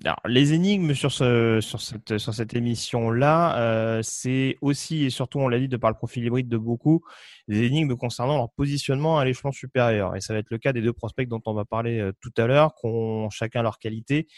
[0.04, 5.40] alors, les énigmes sur, ce, sur cette, sur cette émission-là, euh, c'est aussi et surtout,
[5.40, 7.02] on l'a dit de par le profil hybride de beaucoup,
[7.48, 10.16] des énigmes concernant leur positionnement à l'échelon supérieur.
[10.16, 12.32] Et ça va être le cas des deux prospects dont on va parler euh, tout
[12.36, 14.28] à l'heure, qui ont chacun leur qualité.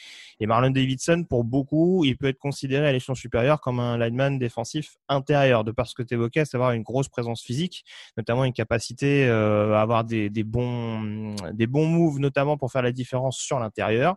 [0.40, 4.38] Et Marlon Davidson, pour beaucoup, il peut être considéré à l'échelon supérieur comme un lineman
[4.38, 7.84] défensif intérieur, de par ce que tu évoquais, à savoir une grosse présence physique,
[8.16, 10.93] notamment une capacité euh, à avoir des, des, bons,
[11.52, 14.16] des bons moves, notamment pour faire la différence sur l'intérieur.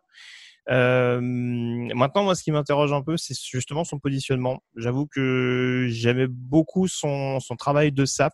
[0.70, 4.62] Euh, maintenant, moi, ce qui m'interroge un peu, c'est justement son positionnement.
[4.76, 8.34] J'avoue que j'aimais beaucoup son, son travail de sap.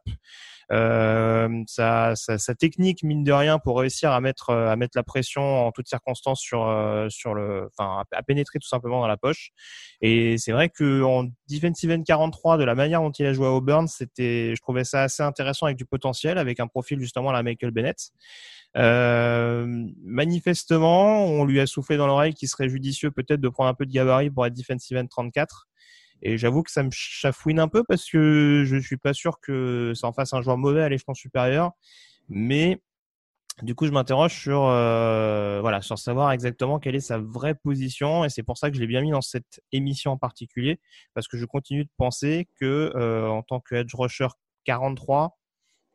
[0.73, 5.03] Euh, sa, sa, sa, technique mine de rien pour réussir à mettre à mettre la
[5.03, 9.17] pression en toutes circonstances sur euh, sur le enfin à, pénétrer tout simplement dans la
[9.17, 9.51] poche
[10.01, 13.45] et c'est vrai que en defensive end 43 de la manière dont il a joué
[13.45, 17.29] à Auburn c'était je trouvais ça assez intéressant avec du potentiel avec un profil justement
[17.29, 18.11] à la Michael Bennett
[18.75, 19.67] euh,
[20.03, 23.85] manifestement, on lui a soufflé dans l'oreille qu'il serait judicieux peut-être de prendre un peu
[23.85, 25.67] de gabarit pour être defensive end 34.
[26.23, 29.91] Et j'avoue que ça me chafouine un peu parce que je suis pas sûr que
[29.93, 31.71] ça en fasse un joueur mauvais à l'échelon supérieur.
[32.29, 32.81] Mais
[33.61, 38.25] du coup, je m'interroge sur euh, voilà sur savoir exactement quelle est sa vraie position
[38.25, 40.79] et c'est pour ça que je l'ai bien mis dans cette émission en particulier
[41.13, 44.29] parce que je continue de penser que euh, en tant que edge rusher
[44.63, 45.37] 43,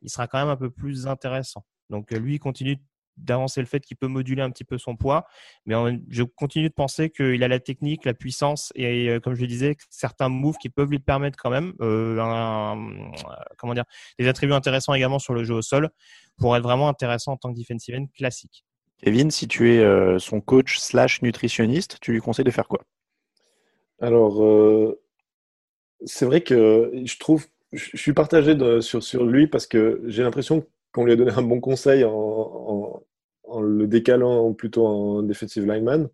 [0.03, 1.65] il sera quand même un peu plus intéressant.
[1.91, 2.77] Donc lui il continue
[3.19, 5.27] d'avancer le fait qu'il peut moduler un petit peu son poids.
[5.67, 5.75] Mais
[6.09, 9.47] je continue de penser qu'il a la technique, la puissance et, euh, comme je le
[9.47, 13.13] disais, certains moves qui peuvent lui permettre quand même euh, un,
[13.57, 13.85] comment dire,
[14.19, 15.91] des attributs intéressants également sur le jeu au sol
[16.39, 18.65] pour être vraiment intéressant en tant que defensive end classique.
[18.99, 22.81] Kevin, si tu es euh, son coach slash nutritionniste, tu lui conseilles de faire quoi?
[24.01, 25.01] Alors, euh,
[26.05, 30.23] c'est vrai que je trouve, je suis partagé de, sur, sur lui parce que j'ai
[30.23, 33.03] l'impression qu'on lui a donné un bon conseil en, en,
[33.49, 36.09] en le décalant plutôt en defensive lineman.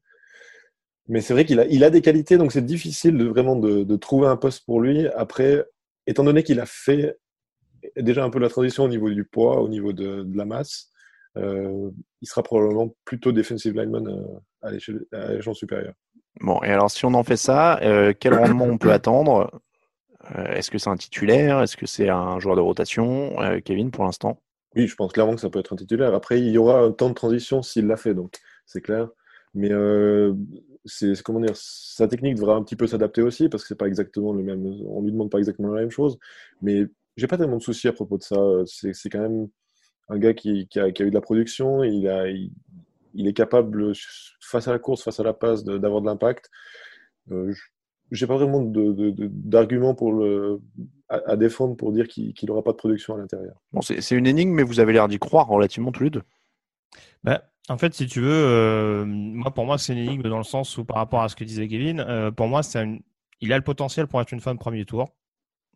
[1.09, 3.85] Mais c'est vrai qu'il a, il a des qualités, donc c'est difficile de, vraiment de,
[3.85, 5.07] de, trouver un poste pour lui.
[5.09, 5.64] Après,
[6.07, 7.18] étant donné qu'il a fait
[7.97, 10.90] déjà un peu la transition au niveau du poids, au niveau de, de la masse,
[11.37, 11.90] euh,
[12.23, 15.92] il sera probablement plutôt defensive lineman euh, à l'échelon supérieur.
[16.40, 19.61] Bon, et alors si on en fait ça, euh, quel rendement on peut attendre?
[20.37, 21.61] Euh, Est-ce que c'est un titulaire?
[21.61, 23.37] Est-ce que c'est un joueur de rotation?
[23.64, 24.40] Kevin, pour l'instant
[24.76, 26.14] oui, je pense clairement que ça peut être un titulaire.
[26.14, 29.08] Après, il y aura un temps de transition s'il l'a fait, donc c'est clair.
[29.54, 30.34] Mais euh,
[30.84, 33.87] c'est comment dire, sa technique devra un petit peu s'adapter aussi parce que c'est pas
[33.87, 34.64] exactement le même.
[34.87, 36.18] On lui demande pas exactement la même chose.
[36.60, 38.37] Mais j'ai pas tellement de soucis à propos de ça.
[38.66, 39.48] C'est quand même
[40.08, 41.84] un gars qui, a, eu de la production.
[41.84, 43.92] Il, a, est capable
[44.40, 46.50] face à la course, face à la passe, d'avoir de, de l'impact.
[47.30, 47.54] Euh,
[48.14, 50.61] j'ai pas vraiment d'arguments pour le
[51.09, 53.55] à, à, défendre pour dire qu'il n'aura pas de production à l'intérieur.
[53.72, 56.22] Bon, c'est une énigme, mais vous avez l'air d'y croire relativement tous les deux.
[57.22, 60.44] Bah, en fait, si tu veux, euh, moi pour moi c'est une énigme dans le
[60.44, 62.87] sens où par rapport à ce que disait Kevin, euh, pour moi c'est
[63.40, 65.09] il a le potentiel pour être une fin de premier tour,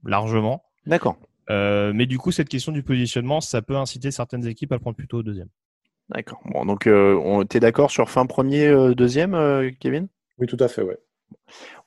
[0.04, 0.62] largement.
[0.86, 1.18] D'accord.
[1.50, 4.80] Euh, mais du coup, cette question du positionnement, ça peut inciter certaines équipes à le
[4.80, 5.48] prendre plutôt au deuxième.
[6.10, 6.40] D'accord.
[6.46, 9.32] Bon, donc, euh, tu es d'accord sur fin premier, euh, deuxième,
[9.80, 10.08] Kevin?
[10.38, 10.98] Oui, tout à fait, ouais.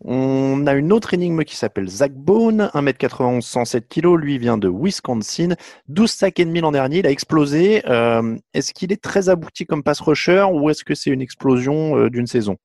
[0.04, 4.16] On a une autre énigme qui s'appelle Zach Bone, 1m91, 107 kg.
[4.16, 5.56] Lui vient de Wisconsin.
[5.90, 7.00] 12 sacs et demi l'an dernier.
[7.00, 7.84] Il a explosé.
[7.88, 11.98] Euh, est-ce qu'il est très abouti comme pass rusher ou est-ce que c'est une explosion
[11.98, 12.58] euh, d'une saison?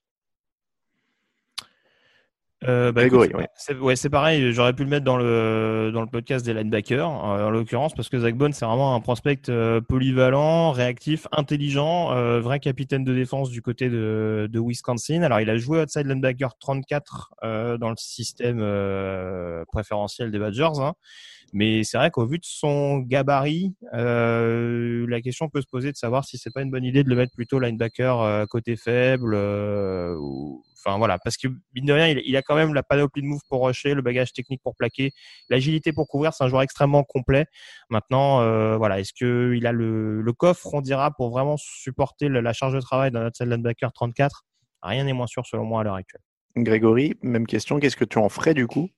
[2.67, 3.49] Euh, bah, écoute, ouais.
[3.55, 4.53] C'est ouais, pareil.
[4.53, 8.19] J'aurais pu le mettre dans le dans le podcast des linebackers, en l'occurrence, parce que
[8.19, 13.51] Zach Bone, c'est vraiment un prospect euh, polyvalent, réactif, intelligent, euh, vrai capitaine de défense
[13.51, 15.23] du côté de, de Wisconsin.
[15.23, 20.81] Alors, il a joué outside linebacker 34 euh, dans le système euh, préférentiel des Badgers.
[20.81, 20.95] Hein.
[21.53, 25.97] Mais c'est vrai qu'au vu de son gabarit, euh, la question peut se poser de
[25.97, 29.35] savoir si c'est pas une bonne idée de le mettre plutôt linebacker euh, côté faible.
[29.35, 30.63] Euh, ou...
[30.85, 33.27] Enfin voilà, parce que mine de rien, il, il, a quand même la panoplie de
[33.27, 35.13] move pour rusher, le bagage technique pour plaquer,
[35.49, 36.33] l'agilité pour couvrir.
[36.33, 37.47] C'est un joueur extrêmement complet.
[37.91, 42.29] Maintenant, euh, voilà, est-ce que il a le, le, coffre, on dira, pour vraiment supporter
[42.29, 44.45] la, la charge de travail d'un outside linebacker 34
[44.83, 46.23] Rien n'est moins sûr selon moi à l'heure actuelle.
[46.57, 47.81] Grégory, même question.
[47.81, 48.89] Qu'est-ce que tu en ferais du coup?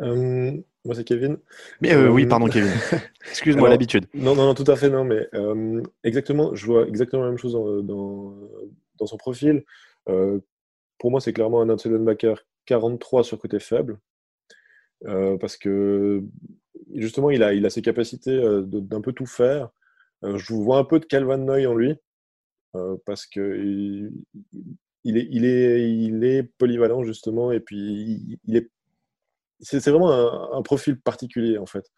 [0.00, 1.38] Euh, moi, c'est Kevin.
[1.80, 2.70] Mais euh, euh, oui, pardon, Kevin.
[3.28, 4.06] Excuse-moi l'habitude.
[4.14, 7.38] Non, non, non, tout à fait, non, mais euh, exactement, je vois exactement la même
[7.38, 8.34] chose dans, dans,
[8.98, 9.64] dans son profil.
[10.08, 10.40] Euh,
[10.98, 13.98] pour moi, c'est clairement un outside linebacker 43 sur côté faible.
[15.06, 16.22] Euh, parce que
[16.94, 19.70] justement, il a, il a ses capacités euh, d'un peu tout faire.
[20.24, 21.94] Euh, je vois un peu de Calvin Noy en lui,
[22.76, 24.12] euh, parce que il,
[25.04, 28.70] il est, il, est, il est polyvalent justement, et puis il, il est,
[29.60, 31.90] c'est vraiment un, un profil particulier en fait.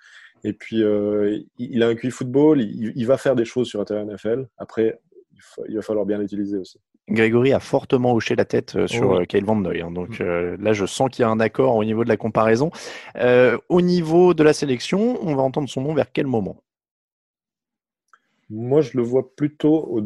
[0.45, 3.69] Et puis euh, il, il a un QI football, il, il va faire des choses
[3.69, 4.49] sur un terrain NFL.
[4.59, 5.01] Après,
[5.33, 6.79] il, fa- il va falloir bien l'utiliser aussi.
[7.09, 9.23] Grégory a fortement hoché la tête euh, sur Oh oui.
[9.23, 9.81] euh, Kyle Van Noy.
[9.83, 9.91] hein.
[9.91, 12.71] donc euh, là, je sens qu'il y a un accord au niveau de la comparaison.
[13.17, 16.63] Euh, au niveau de la sélection, on va entendre son nom vers quel moment?
[18.51, 20.03] Moi, je le vois plutôt au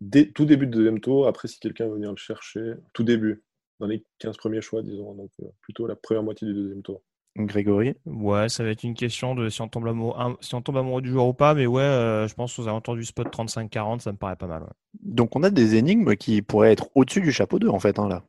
[0.00, 1.26] dé- tout début de deuxième tour.
[1.28, 3.42] Après, si quelqu'un veut venir le chercher, tout début,
[3.84, 5.14] dans les 15 premiers choix, disons.
[5.14, 7.02] Donc, euh, plutôt la première moitié du deuxième tour.
[7.36, 7.94] Grégory?
[8.06, 11.02] Ouais, ça va être une question de si on tombe amoureux, si on tombe amoureux
[11.02, 14.12] du joueur ou pas, mais ouais, euh, je pense aux alentours du spot 35-40, ça
[14.12, 14.62] me paraît pas mal.
[14.62, 14.68] ouais.
[15.02, 18.08] Donc on a des énigmes qui pourraient être au-dessus du chapeau 2 en fait hein,
[18.08, 18.22] là.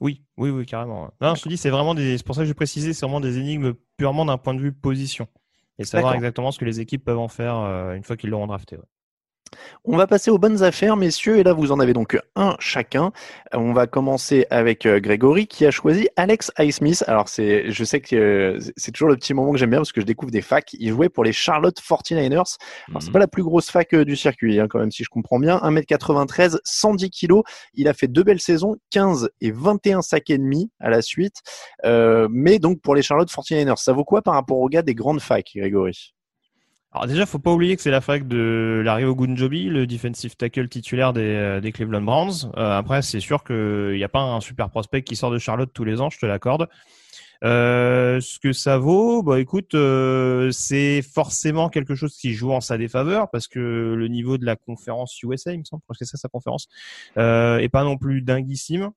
[0.00, 1.10] Oui, oui, oui, carrément.
[1.20, 3.20] Non, je te dis, c'est vraiment des, c'est pour ça que j'ai précisé, c'est vraiment
[3.20, 5.26] des énigmes purement d'un point de vue position.
[5.78, 8.46] Et savoir exactement ce que les équipes peuvent en faire euh, une fois qu'ils l'auront
[8.46, 8.76] drafté.
[8.76, 8.82] ouais.
[9.84, 13.12] On va passer aux bonnes affaires, messieurs, et là vous en avez donc un chacun.
[13.52, 17.04] On va commencer avec euh, Grégory qui a choisi Alex Highsmith.
[17.06, 19.92] Alors c'est, je sais que euh, c'est toujours le petit moment que j'aime bien parce
[19.92, 20.72] que je découvre des facs.
[20.74, 22.56] Il jouait pour les Charlotte 49ers.
[22.88, 25.08] Alors c'est pas la plus grosse fac euh, du circuit, hein, quand même si je
[25.08, 25.58] comprends bien.
[25.58, 27.44] 1m93, 110 kilos.
[27.74, 31.36] Il a fait deux belles saisons, 15 et 21 sacs et demi à la suite.
[31.84, 34.94] Euh, mais donc pour les Charlotte 49ers, ça vaut quoi par rapport aux gars des
[34.94, 36.15] grandes facs, Grégory?
[36.96, 40.66] Alors déjà, faut pas oublier que c'est la fac de Larry Ogunjobi, le defensive tackle
[40.66, 42.50] titulaire des, euh, des Cleveland Browns.
[42.56, 45.70] Euh, après, c'est sûr qu'il n'y a pas un super prospect qui sort de Charlotte
[45.74, 46.68] tous les ans, je te l'accorde.
[47.44, 52.62] Euh, ce que ça vaut, bah écoute, euh, c'est forcément quelque chose qui joue en
[52.62, 56.06] sa défaveur parce que le niveau de la conférence USA, il me semble, parce que
[56.06, 56.66] c'est ça sa conférence,
[57.18, 58.88] est pas non plus dinguissime.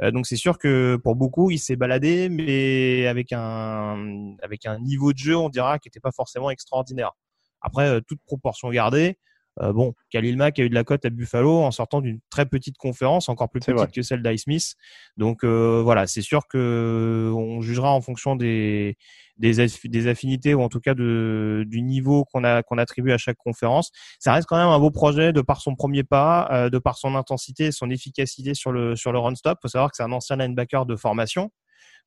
[0.00, 5.12] Donc c'est sûr que pour beaucoup, il s'est baladé, mais avec un avec un niveau
[5.12, 7.14] de jeu, on dira, qui n'était pas forcément extraordinaire.
[7.60, 9.18] Après, euh, toute proportion gardée,
[9.60, 12.46] euh, bon, Khalil Mack a eu de la cote à Buffalo en sortant d'une très
[12.46, 13.88] petite conférence, encore plus petite vrai.
[13.88, 14.76] que celle d'Highsmith.
[15.16, 18.96] Donc euh, voilà, c'est sûr que on jugera en fonction des
[19.36, 23.10] des, aff- des affinités ou en tout cas de, du niveau qu'on a qu'on attribue
[23.10, 23.90] à chaque conférence.
[24.20, 26.96] Ça reste quand même un beau projet de par son premier pas, euh, de par
[26.96, 29.58] son intensité, et son efficacité sur le sur le run stop.
[29.60, 31.50] Faut savoir que c'est un ancien linebacker de formation.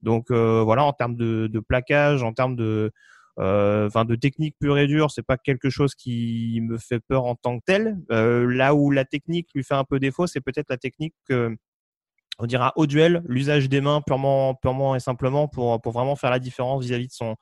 [0.02, 2.92] Donc euh, voilà, en termes de, de plaquage, en termes de
[3.38, 7.36] enfin de technique pure et dure, c'est pas quelque chose qui me fait peur en
[7.36, 7.98] tant que tel.
[8.12, 11.56] Euh, là où la technique lui fait un peu défaut, c'est peut-être la technique que
[12.42, 16.32] on dira au duel, l'usage des mains purement, purement et simplement pour, pour vraiment faire
[16.32, 17.36] la différence vis-à-vis de son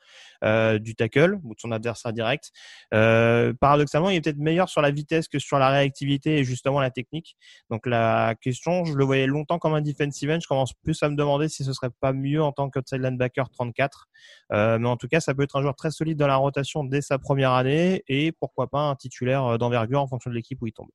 [0.44, 2.52] euh, du tackle ou de son adversaire direct.
[2.94, 6.82] Euh, paradoxalement, il est peut-être meilleur sur la vitesse que sur la réactivité et justement
[6.82, 7.38] la technique.
[7.70, 10.40] Donc la question, je le voyais longtemps comme un defensive end.
[10.42, 13.50] Je commence plus à me demander si ce serait pas mieux en tant qu'outside linebacker
[13.50, 14.08] 34.
[14.52, 16.84] Euh, mais en tout cas, ça peut être un joueur très solide dans la rotation
[16.84, 20.68] dès sa première année et pourquoi pas un titulaire d'envergure en fonction de l'équipe où
[20.68, 20.90] il tombe.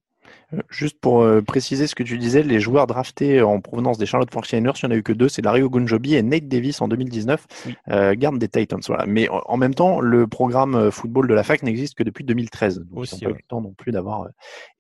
[0.53, 4.07] Euh, Juste pour euh, préciser ce que tu disais, les joueurs draftés en provenance des
[4.07, 6.81] Charlotte 49ers, il n'y en a eu que deux, c'est Larry Ogunjobi et Nate Davis
[6.81, 7.47] en 2019,
[7.91, 8.81] euh, garde des Titans.
[8.87, 9.07] Voilà.
[9.07, 12.81] Mais en même temps, le programme football de la fac n'existe que depuis 2013.
[12.81, 13.41] Donc Aussi, ils n'ont pas ouais.
[13.43, 14.29] le temps non plus d'avoir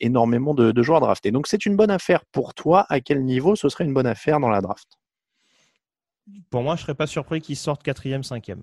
[0.00, 1.30] énormément de, de joueurs draftés.
[1.30, 2.86] Donc c'est une bonne affaire pour toi.
[2.88, 4.88] À quel niveau ce serait une bonne affaire dans la draft?
[6.50, 8.62] Pour moi, je serais pas surpris qu'il sorte quatrième, cinquième.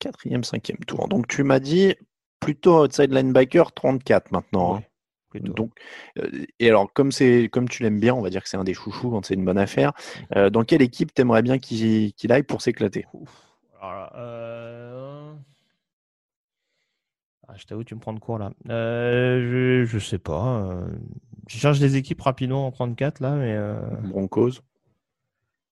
[0.00, 1.08] Quatrième, cinquième tour.
[1.08, 1.94] Donc tu m'as dit
[2.40, 4.76] plutôt outside linebacker 34 maintenant.
[4.76, 4.82] hein.
[5.30, 5.54] Plutôt.
[5.54, 5.72] Donc,
[6.18, 8.64] euh, et alors comme c'est comme tu l'aimes bien, on va dire que c'est un
[8.64, 9.92] des chouchous quand c'est une bonne affaire.
[10.36, 13.06] euh, dans quelle équipe t'aimerais bien qu'il qu'il aille pour s'éclater?
[13.80, 15.34] Alors euh...
[17.48, 18.52] ah, je t'avoue, tu me prends de court là.
[18.68, 20.62] Euh, je, je sais pas.
[20.72, 20.88] euh,
[21.48, 23.54] Je cherche des équipes rapidement en 34 là, mais.
[23.56, 24.62] euh, Broncos.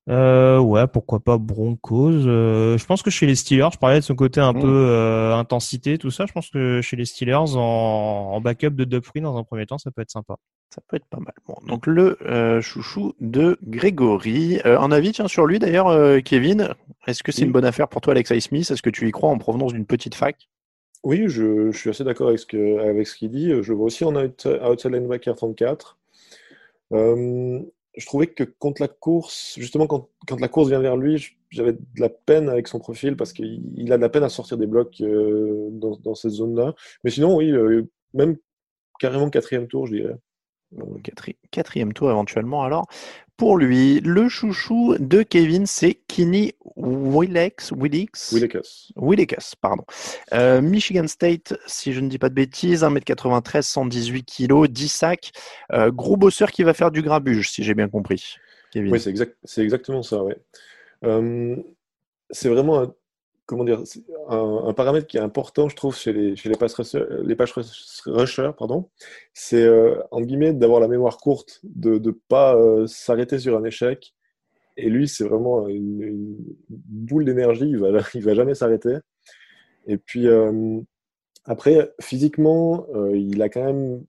[0.09, 2.27] Euh, ouais, pourquoi pas Broncos.
[2.27, 4.61] Euh, je pense que chez les Steelers, je parlais de ce côté un Mm.
[4.61, 6.25] peu euh, intensité, tout ça.
[6.27, 9.77] Je pense que chez les Steelers, en, en backup de Dupree dans un premier temps,
[9.77, 10.37] ça peut être sympa.
[10.75, 11.35] Ça peut être pas mal.
[11.47, 14.61] Bon, donc le euh, chouchou de Grégory.
[14.65, 16.71] Euh, un avis tiens, sur lui d'ailleurs, euh, Kevin?
[17.07, 17.47] Est-ce que c'est Oui.
[17.49, 18.71] une bonne affaire pour toi, Alex Smith?
[18.71, 20.49] Est-ce que tu y crois en provenance d'une petite fac?
[21.05, 23.51] Oui, je, je suis assez d'accord avec ce que, avec ce qu'il dit.
[23.63, 25.97] Je le vois aussi en out- outside linebacker 34.
[26.93, 27.61] Euh,
[27.99, 31.73] je trouvais que contre la course, justement, quand, quand la course vient vers lui, j'avais
[31.73, 34.57] de la peine avec son profil parce qu'il il a de la peine à sortir
[34.57, 36.75] des blocs euh, dans, cette zone-là.
[37.03, 38.37] Mais sinon, oui, euh, même
[39.01, 40.17] carrément quatrième tour, je dirais.
[41.03, 42.63] Quatri- Quatrième tour éventuellement.
[42.63, 42.87] Alors,
[43.39, 46.53] pour lui, le chouchou de Kevin, c'est Kenny.
[46.77, 48.33] Willeks Willekes.
[48.97, 49.85] Willekes, pardon.
[50.33, 55.33] Euh, Michigan State, si je ne dis pas de bêtises, 1m93, 118 kg, 10 sacs.
[55.73, 58.37] Euh, gros bosseur qui va faire du grabuge, si j'ai bien compris.
[58.73, 58.93] Kevin.
[58.93, 60.23] Oui, c'est exact, exactement ça.
[60.23, 60.37] Ouais.
[61.05, 61.57] Euh,
[62.31, 62.95] c'est vraiment un,
[63.49, 63.83] comment dire,
[64.29, 66.95] un, paramètre qui est important, je trouve, chez les, chez les pass
[67.25, 67.53] les pass
[68.05, 68.91] rushers, pardon.
[69.33, 73.65] C'est euh, en guillemets d'avoir la mémoire courte, de ne pas euh, s'arrêter sur un
[73.65, 74.15] échec.
[74.77, 76.37] Et lui, c'est vraiment une,
[76.69, 77.65] boule d'énergie.
[77.65, 78.99] Il va, va jamais s'arrêter.
[79.87, 80.79] Et puis euh,
[81.47, 84.05] après, physiquement, il a quand même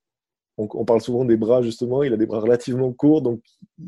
[0.57, 2.03] on, parle souvent des bras, justement.
[2.03, 3.39] Il a des bras relativement courts, donc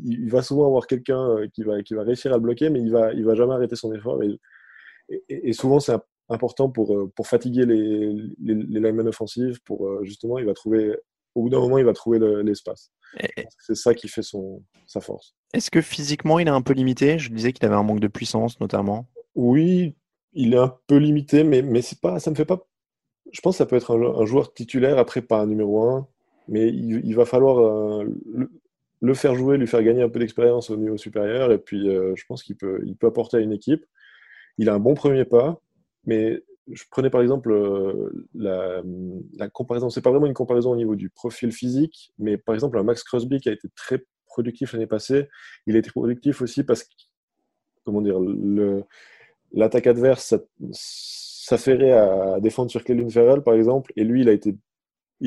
[0.02, 2.90] il, va souvent avoir quelqu'un qui va, qui va réussir à le bloquer, mais il
[2.90, 4.18] va, il va jamais arrêter son effort.
[5.28, 5.94] Et, et souvent, c'est
[6.28, 9.58] important pour, euh, pour fatiguer les, les, les linemen offensifs.
[9.60, 10.96] Pour, euh, justement, il va trouver,
[11.34, 12.92] au bout d'un moment, il va trouver le- l'espace.
[13.58, 15.34] C'est ça qui fait son, sa force.
[15.52, 17.18] Est-ce que physiquement, il est un peu limité?
[17.18, 19.06] Je disais qu'il avait un manque de puissance, notamment.
[19.34, 19.94] Oui,
[20.32, 22.66] il est un peu limité, mais, mais pas, ça me fait pas.
[23.30, 25.82] Je pense que ça peut être un, jou- un joueur titulaire, après pas un numéro
[25.82, 26.08] un,
[26.48, 28.50] mais il, il va falloir euh, le,
[29.00, 32.14] le faire jouer, lui faire gagner un peu d'expérience au niveau supérieur, et puis euh,
[32.16, 33.84] je pense qu'il peut, il peut apporter à une équipe.
[34.58, 35.60] Il a un bon premier pas,
[36.04, 38.82] mais je prenais par exemple euh, la,
[39.36, 42.78] la comparaison, c'est pas vraiment une comparaison au niveau du profil physique, mais par exemple
[42.78, 45.28] un Max Crosby qui a été très productif l'année passée,
[45.66, 46.90] il a été productif aussi parce que,
[47.84, 48.18] comment dire,
[49.52, 50.34] l'attaque adverse
[50.72, 54.28] s'affairait à défendre sur Clelin Ferrell, par exemple, et lui, il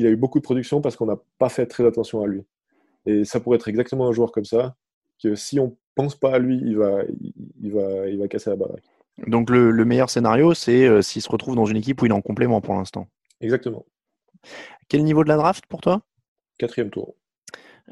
[0.06, 2.42] a, eu beaucoup de production parce qu'on n'a pas fait très attention à lui.
[3.06, 4.74] Et ça pourrait être exactement un joueur comme ça,
[5.22, 8.50] que si on pense pas à lui, il va, il, il va, il va casser
[8.50, 8.82] la baraque.
[9.26, 12.12] Donc le, le meilleur scénario, c'est euh, s'il se retrouve dans une équipe où il
[12.12, 13.08] est en complément pour l'instant.
[13.40, 13.84] Exactement.
[14.88, 16.02] Quel niveau de la draft pour toi?
[16.58, 17.14] Quatrième tour.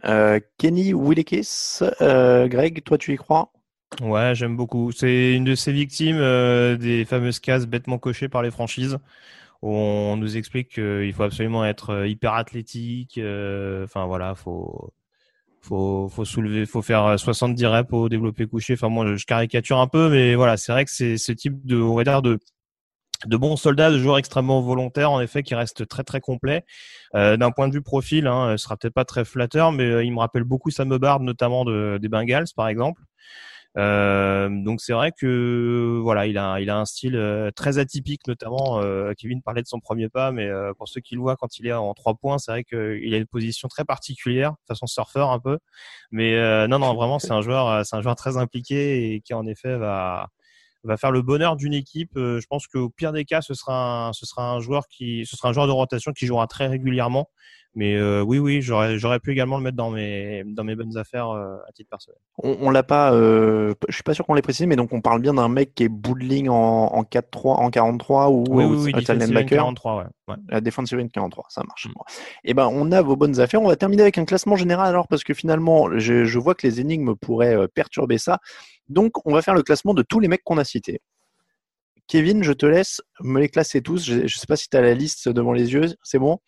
[0.04, 3.52] Euh, Kenny Willekes, euh, Greg, toi tu y crois?
[4.02, 4.92] Ouais, j'aime beaucoup.
[4.92, 8.98] C'est une de ces victimes euh, des fameuses cases bêtement cochées par les franchises.
[9.62, 13.16] Où on nous explique qu'il faut absolument être hyper athlétique.
[13.16, 14.92] euh, Enfin voilà, faut
[15.64, 18.74] faut faut soulever, faut faire 70 reps au développé couché.
[18.74, 21.76] Enfin moi, je, caricature un peu, mais voilà, c'est vrai que c'est ce type de,
[21.76, 22.38] on va de
[23.26, 26.64] de bons soldats, de joueurs extrêmement volontaires, en effet, qui restent très très complets.
[27.14, 30.04] Euh, D'un point de vue profil, hein, ce sera peut-être pas très flatteur, mais euh,
[30.04, 33.02] il me rappelle beaucoup Sam Hubbard, notamment de, des Bengals, par exemple.
[33.76, 38.26] Euh, donc c'est vrai que voilà, il a il a un style euh, très atypique,
[38.28, 38.80] notamment.
[38.80, 40.48] euh, Kevin parlait de son premier pas, mais
[40.78, 43.16] pour ceux qui le voient quand il est en trois points, c'est vrai qu'il a
[43.16, 45.58] une position très particulière, façon surfeur un peu.
[46.10, 46.36] Mais
[46.68, 49.76] non non, vraiment c'est un joueur c'est un joueur très impliqué et qui en effet
[49.76, 50.28] va
[50.84, 52.12] va faire le bonheur d'une équipe.
[52.16, 55.36] Je pense qu'au pire des cas, ce sera un, ce sera un joueur qui, ce
[55.36, 57.30] sera un joueur de rotation qui jouera très régulièrement.
[57.76, 60.96] Mais euh, oui, oui, j'aurais, j'aurais pu également le mettre dans mes, dans mes bonnes
[60.96, 62.18] affaires euh, à titre personnel.
[62.42, 65.00] On, on l'a pas, euh, je suis pas sûr qu'on l'ait précisé, mais donc on
[65.00, 68.84] parle bien d'un mec qui est ligne en, en 4-3, en 43 ou Oui, ou
[68.84, 69.58] oui, oui, linebacker.
[69.58, 70.04] 43, ouais.
[70.28, 70.36] ouais.
[70.48, 71.88] La defensive end 43, ça marche.
[71.88, 72.04] Bon.
[72.44, 73.60] Eh ben, on a vos bonnes affaires.
[73.60, 76.66] On va terminer avec un classement général alors parce que finalement, je, je vois que
[76.66, 78.38] les énigmes pourraient perturber ça.
[78.88, 81.00] Donc, on va faire le classement de tous les mecs qu'on a cités.
[82.06, 84.04] Kevin, je te laisse me les classer tous.
[84.04, 85.86] Je ne sais pas si tu as la liste devant les yeux.
[86.02, 86.38] C'est bon?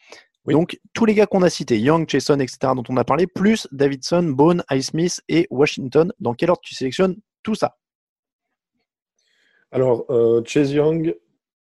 [0.53, 3.66] Donc, tous les gars qu'on a cités, Young, Jason, etc., dont on a parlé, plus
[3.72, 6.12] Davidson, Bone, Highsmith et Washington.
[6.20, 7.76] Dans quel ordre tu sélectionnes tout ça?
[9.72, 11.16] Alors, euh, Chase Young,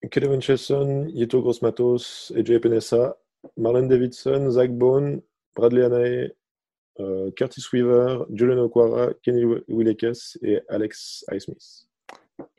[0.10, 3.18] Kevin Chesson, Yeto Grossmatos et Jay Penessa,
[3.58, 5.22] Marlon Davidson, Zach Bone,
[5.56, 6.32] Bradley Anae,
[7.00, 11.88] euh, Curtis Weaver, Julian Okwara, Kenny Willekes et Alex Highsmith.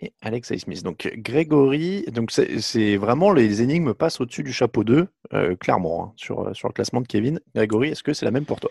[0.00, 0.82] Et Alex Highsmith.
[0.82, 6.12] Donc Grégory, donc c'est vraiment les énigmes passent au-dessus du chapeau 2, euh, clairement, hein,
[6.16, 7.40] sur, sur le classement de Kevin.
[7.54, 8.70] Grégory, est-ce que c'est la même pour toi?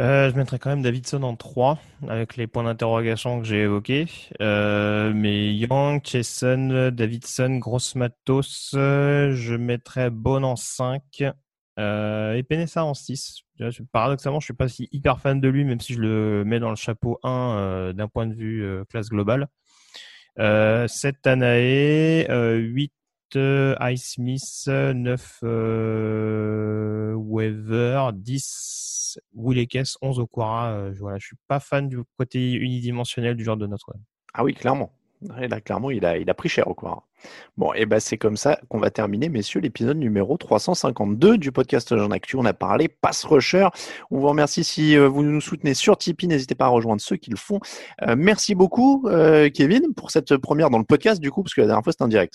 [0.00, 4.06] Euh, je mettrais quand même Davidson en 3 avec les points d'interrogation que j'ai évoqués.
[4.40, 11.02] Euh, mais Young, Chesson, Davidson, Gross Matos, euh, je mettrais Bone en 5
[11.78, 13.42] euh, et Penessa en 6.
[13.60, 16.58] Je- Paradoxalement, je suis pas si hyper fan de lui, même si je le mets
[16.58, 19.46] dans le chapeau 1 euh, d'un point de vue euh, classe globale.
[20.38, 22.92] Euh, 7 Tanae, euh, 8
[23.36, 30.72] euh, Highsmith, 9 euh, Weaver, 10 Willekes, 11 Okwara.
[30.72, 33.94] Euh, voilà, je suis pas fan du côté unidimensionnel du genre de notre.
[34.32, 34.92] Ah oui, clairement.
[35.30, 37.04] Ouais, Là, clairement, il a, il a pris cher au quoi.
[37.56, 41.96] Bon, et ben c'est comme ça qu'on va terminer, messieurs, l'épisode numéro 352 du podcast
[41.96, 42.36] Jean Actu.
[42.36, 43.68] On a parlé pass rusher.
[44.10, 46.28] On vous remercie si euh, vous nous soutenez sur Tipeee.
[46.28, 47.60] N'hésitez pas à rejoindre ceux qui le font.
[48.02, 51.62] Euh, merci beaucoup, euh, Kevin, pour cette première dans le podcast, du coup, parce que
[51.62, 52.34] la dernière fois, c'était en direct.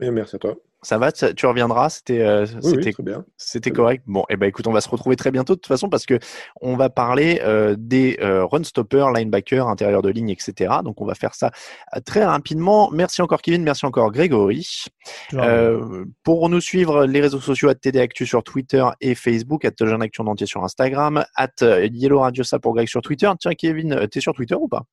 [0.00, 0.56] Et merci à toi.
[0.82, 3.24] Ça va, tu reviendras, c'était euh, Oui, oui, c'était très bien.
[3.36, 4.02] c'était correct.
[4.06, 6.18] Bon, et ben écoute, on va se retrouver très bientôt de toute façon parce que
[6.62, 10.76] on va parler euh, des euh, run stoppers, linebackers, intérieur de ligne, etc.
[10.82, 11.50] Donc on va faire ça
[11.94, 12.90] euh, très rapidement.
[12.92, 14.86] Merci encore Kevin, merci encore Grégory.
[15.34, 19.72] Euh, pour nous suivre, les réseaux sociaux at TD Actu sur Twitter et Facebook, at
[19.78, 23.30] Jeune Actu en entier sur Instagram, at Yellow Radio ça pour Greg sur Twitter.
[23.38, 24.84] Tiens Kevin, t'es sur Twitter ou pas?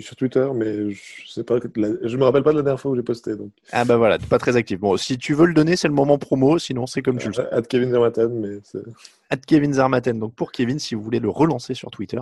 [0.00, 1.56] Suis sur Twitter, mais je sais pas.
[1.76, 3.36] la- Je me rappelle pas de la dernière fois où j'ai posté.
[3.36, 4.78] Donc, Ah bah voilà, t'es pas très actif.
[4.80, 7.34] Bon, si tu veux le donner, c'est le moment promo, sinon c'est comme tu le
[7.34, 7.46] sens.
[7.52, 8.58] at Kevin Zermatten, mais
[9.30, 12.18] at Kevin Zarmaten, donc pour Kevin, si vous voulez le relancer sur Twitter.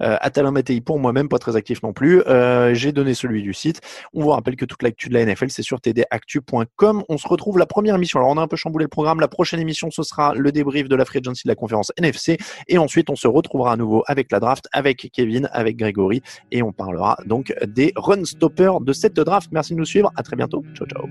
[0.00, 2.22] Euh, at Alain Mattei pour moi-même, pas très actif non plus.
[2.22, 3.80] Euh, J'ai donné celui du site.
[4.14, 5.80] On vous rappelle que toute l'actu de la NFL, c'est sur
[6.28, 7.02] tdactu.com.
[7.08, 8.18] On se retrouve la première émission.
[8.20, 9.20] Alors, on a un peu chamboulé le programme.
[9.20, 12.38] La prochaine émission, ce sera le débrief de la free agency de la conférence NFC.
[12.68, 16.22] Et ensuite, on se retrouvera à nouveau avec la draft, avec Kevin, avec Grégory.
[16.50, 19.50] Et on parlera donc des run stoppers de cette draft.
[19.52, 20.10] Merci de nous suivre.
[20.16, 20.62] À très bientôt.
[20.74, 21.06] Ciao, ciao.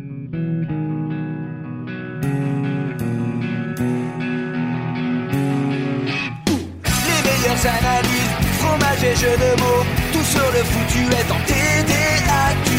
[7.08, 12.70] Les meilleures analyses, fromage et jeux de mots, tout sur le foutu est en TDAQ.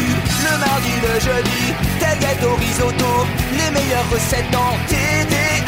[0.45, 1.63] Le mardi, le jeudi,
[1.99, 3.11] tel gâteau risotto,
[3.51, 5.64] les meilleures recettes dans TDAQ.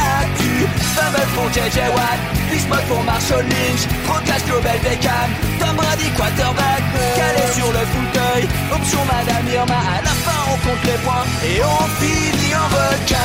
[1.37, 2.19] Pour JJ Watt,
[2.49, 6.81] Bismuth pour Marshall Lynch, Procast Global Beckham, Tom Brady quarterback,
[7.15, 11.61] calé sur le fauteuil, option Madame Irma, à la fin on compte les points et
[11.61, 13.17] on finit en requin.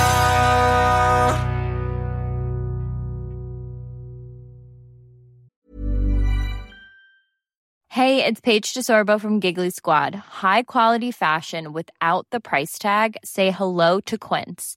[7.89, 10.15] Hey, it's Paige DeSorbo from Giggly Squad.
[10.15, 13.17] High quality fashion without the price tag.
[13.25, 14.77] Say hello to Quince.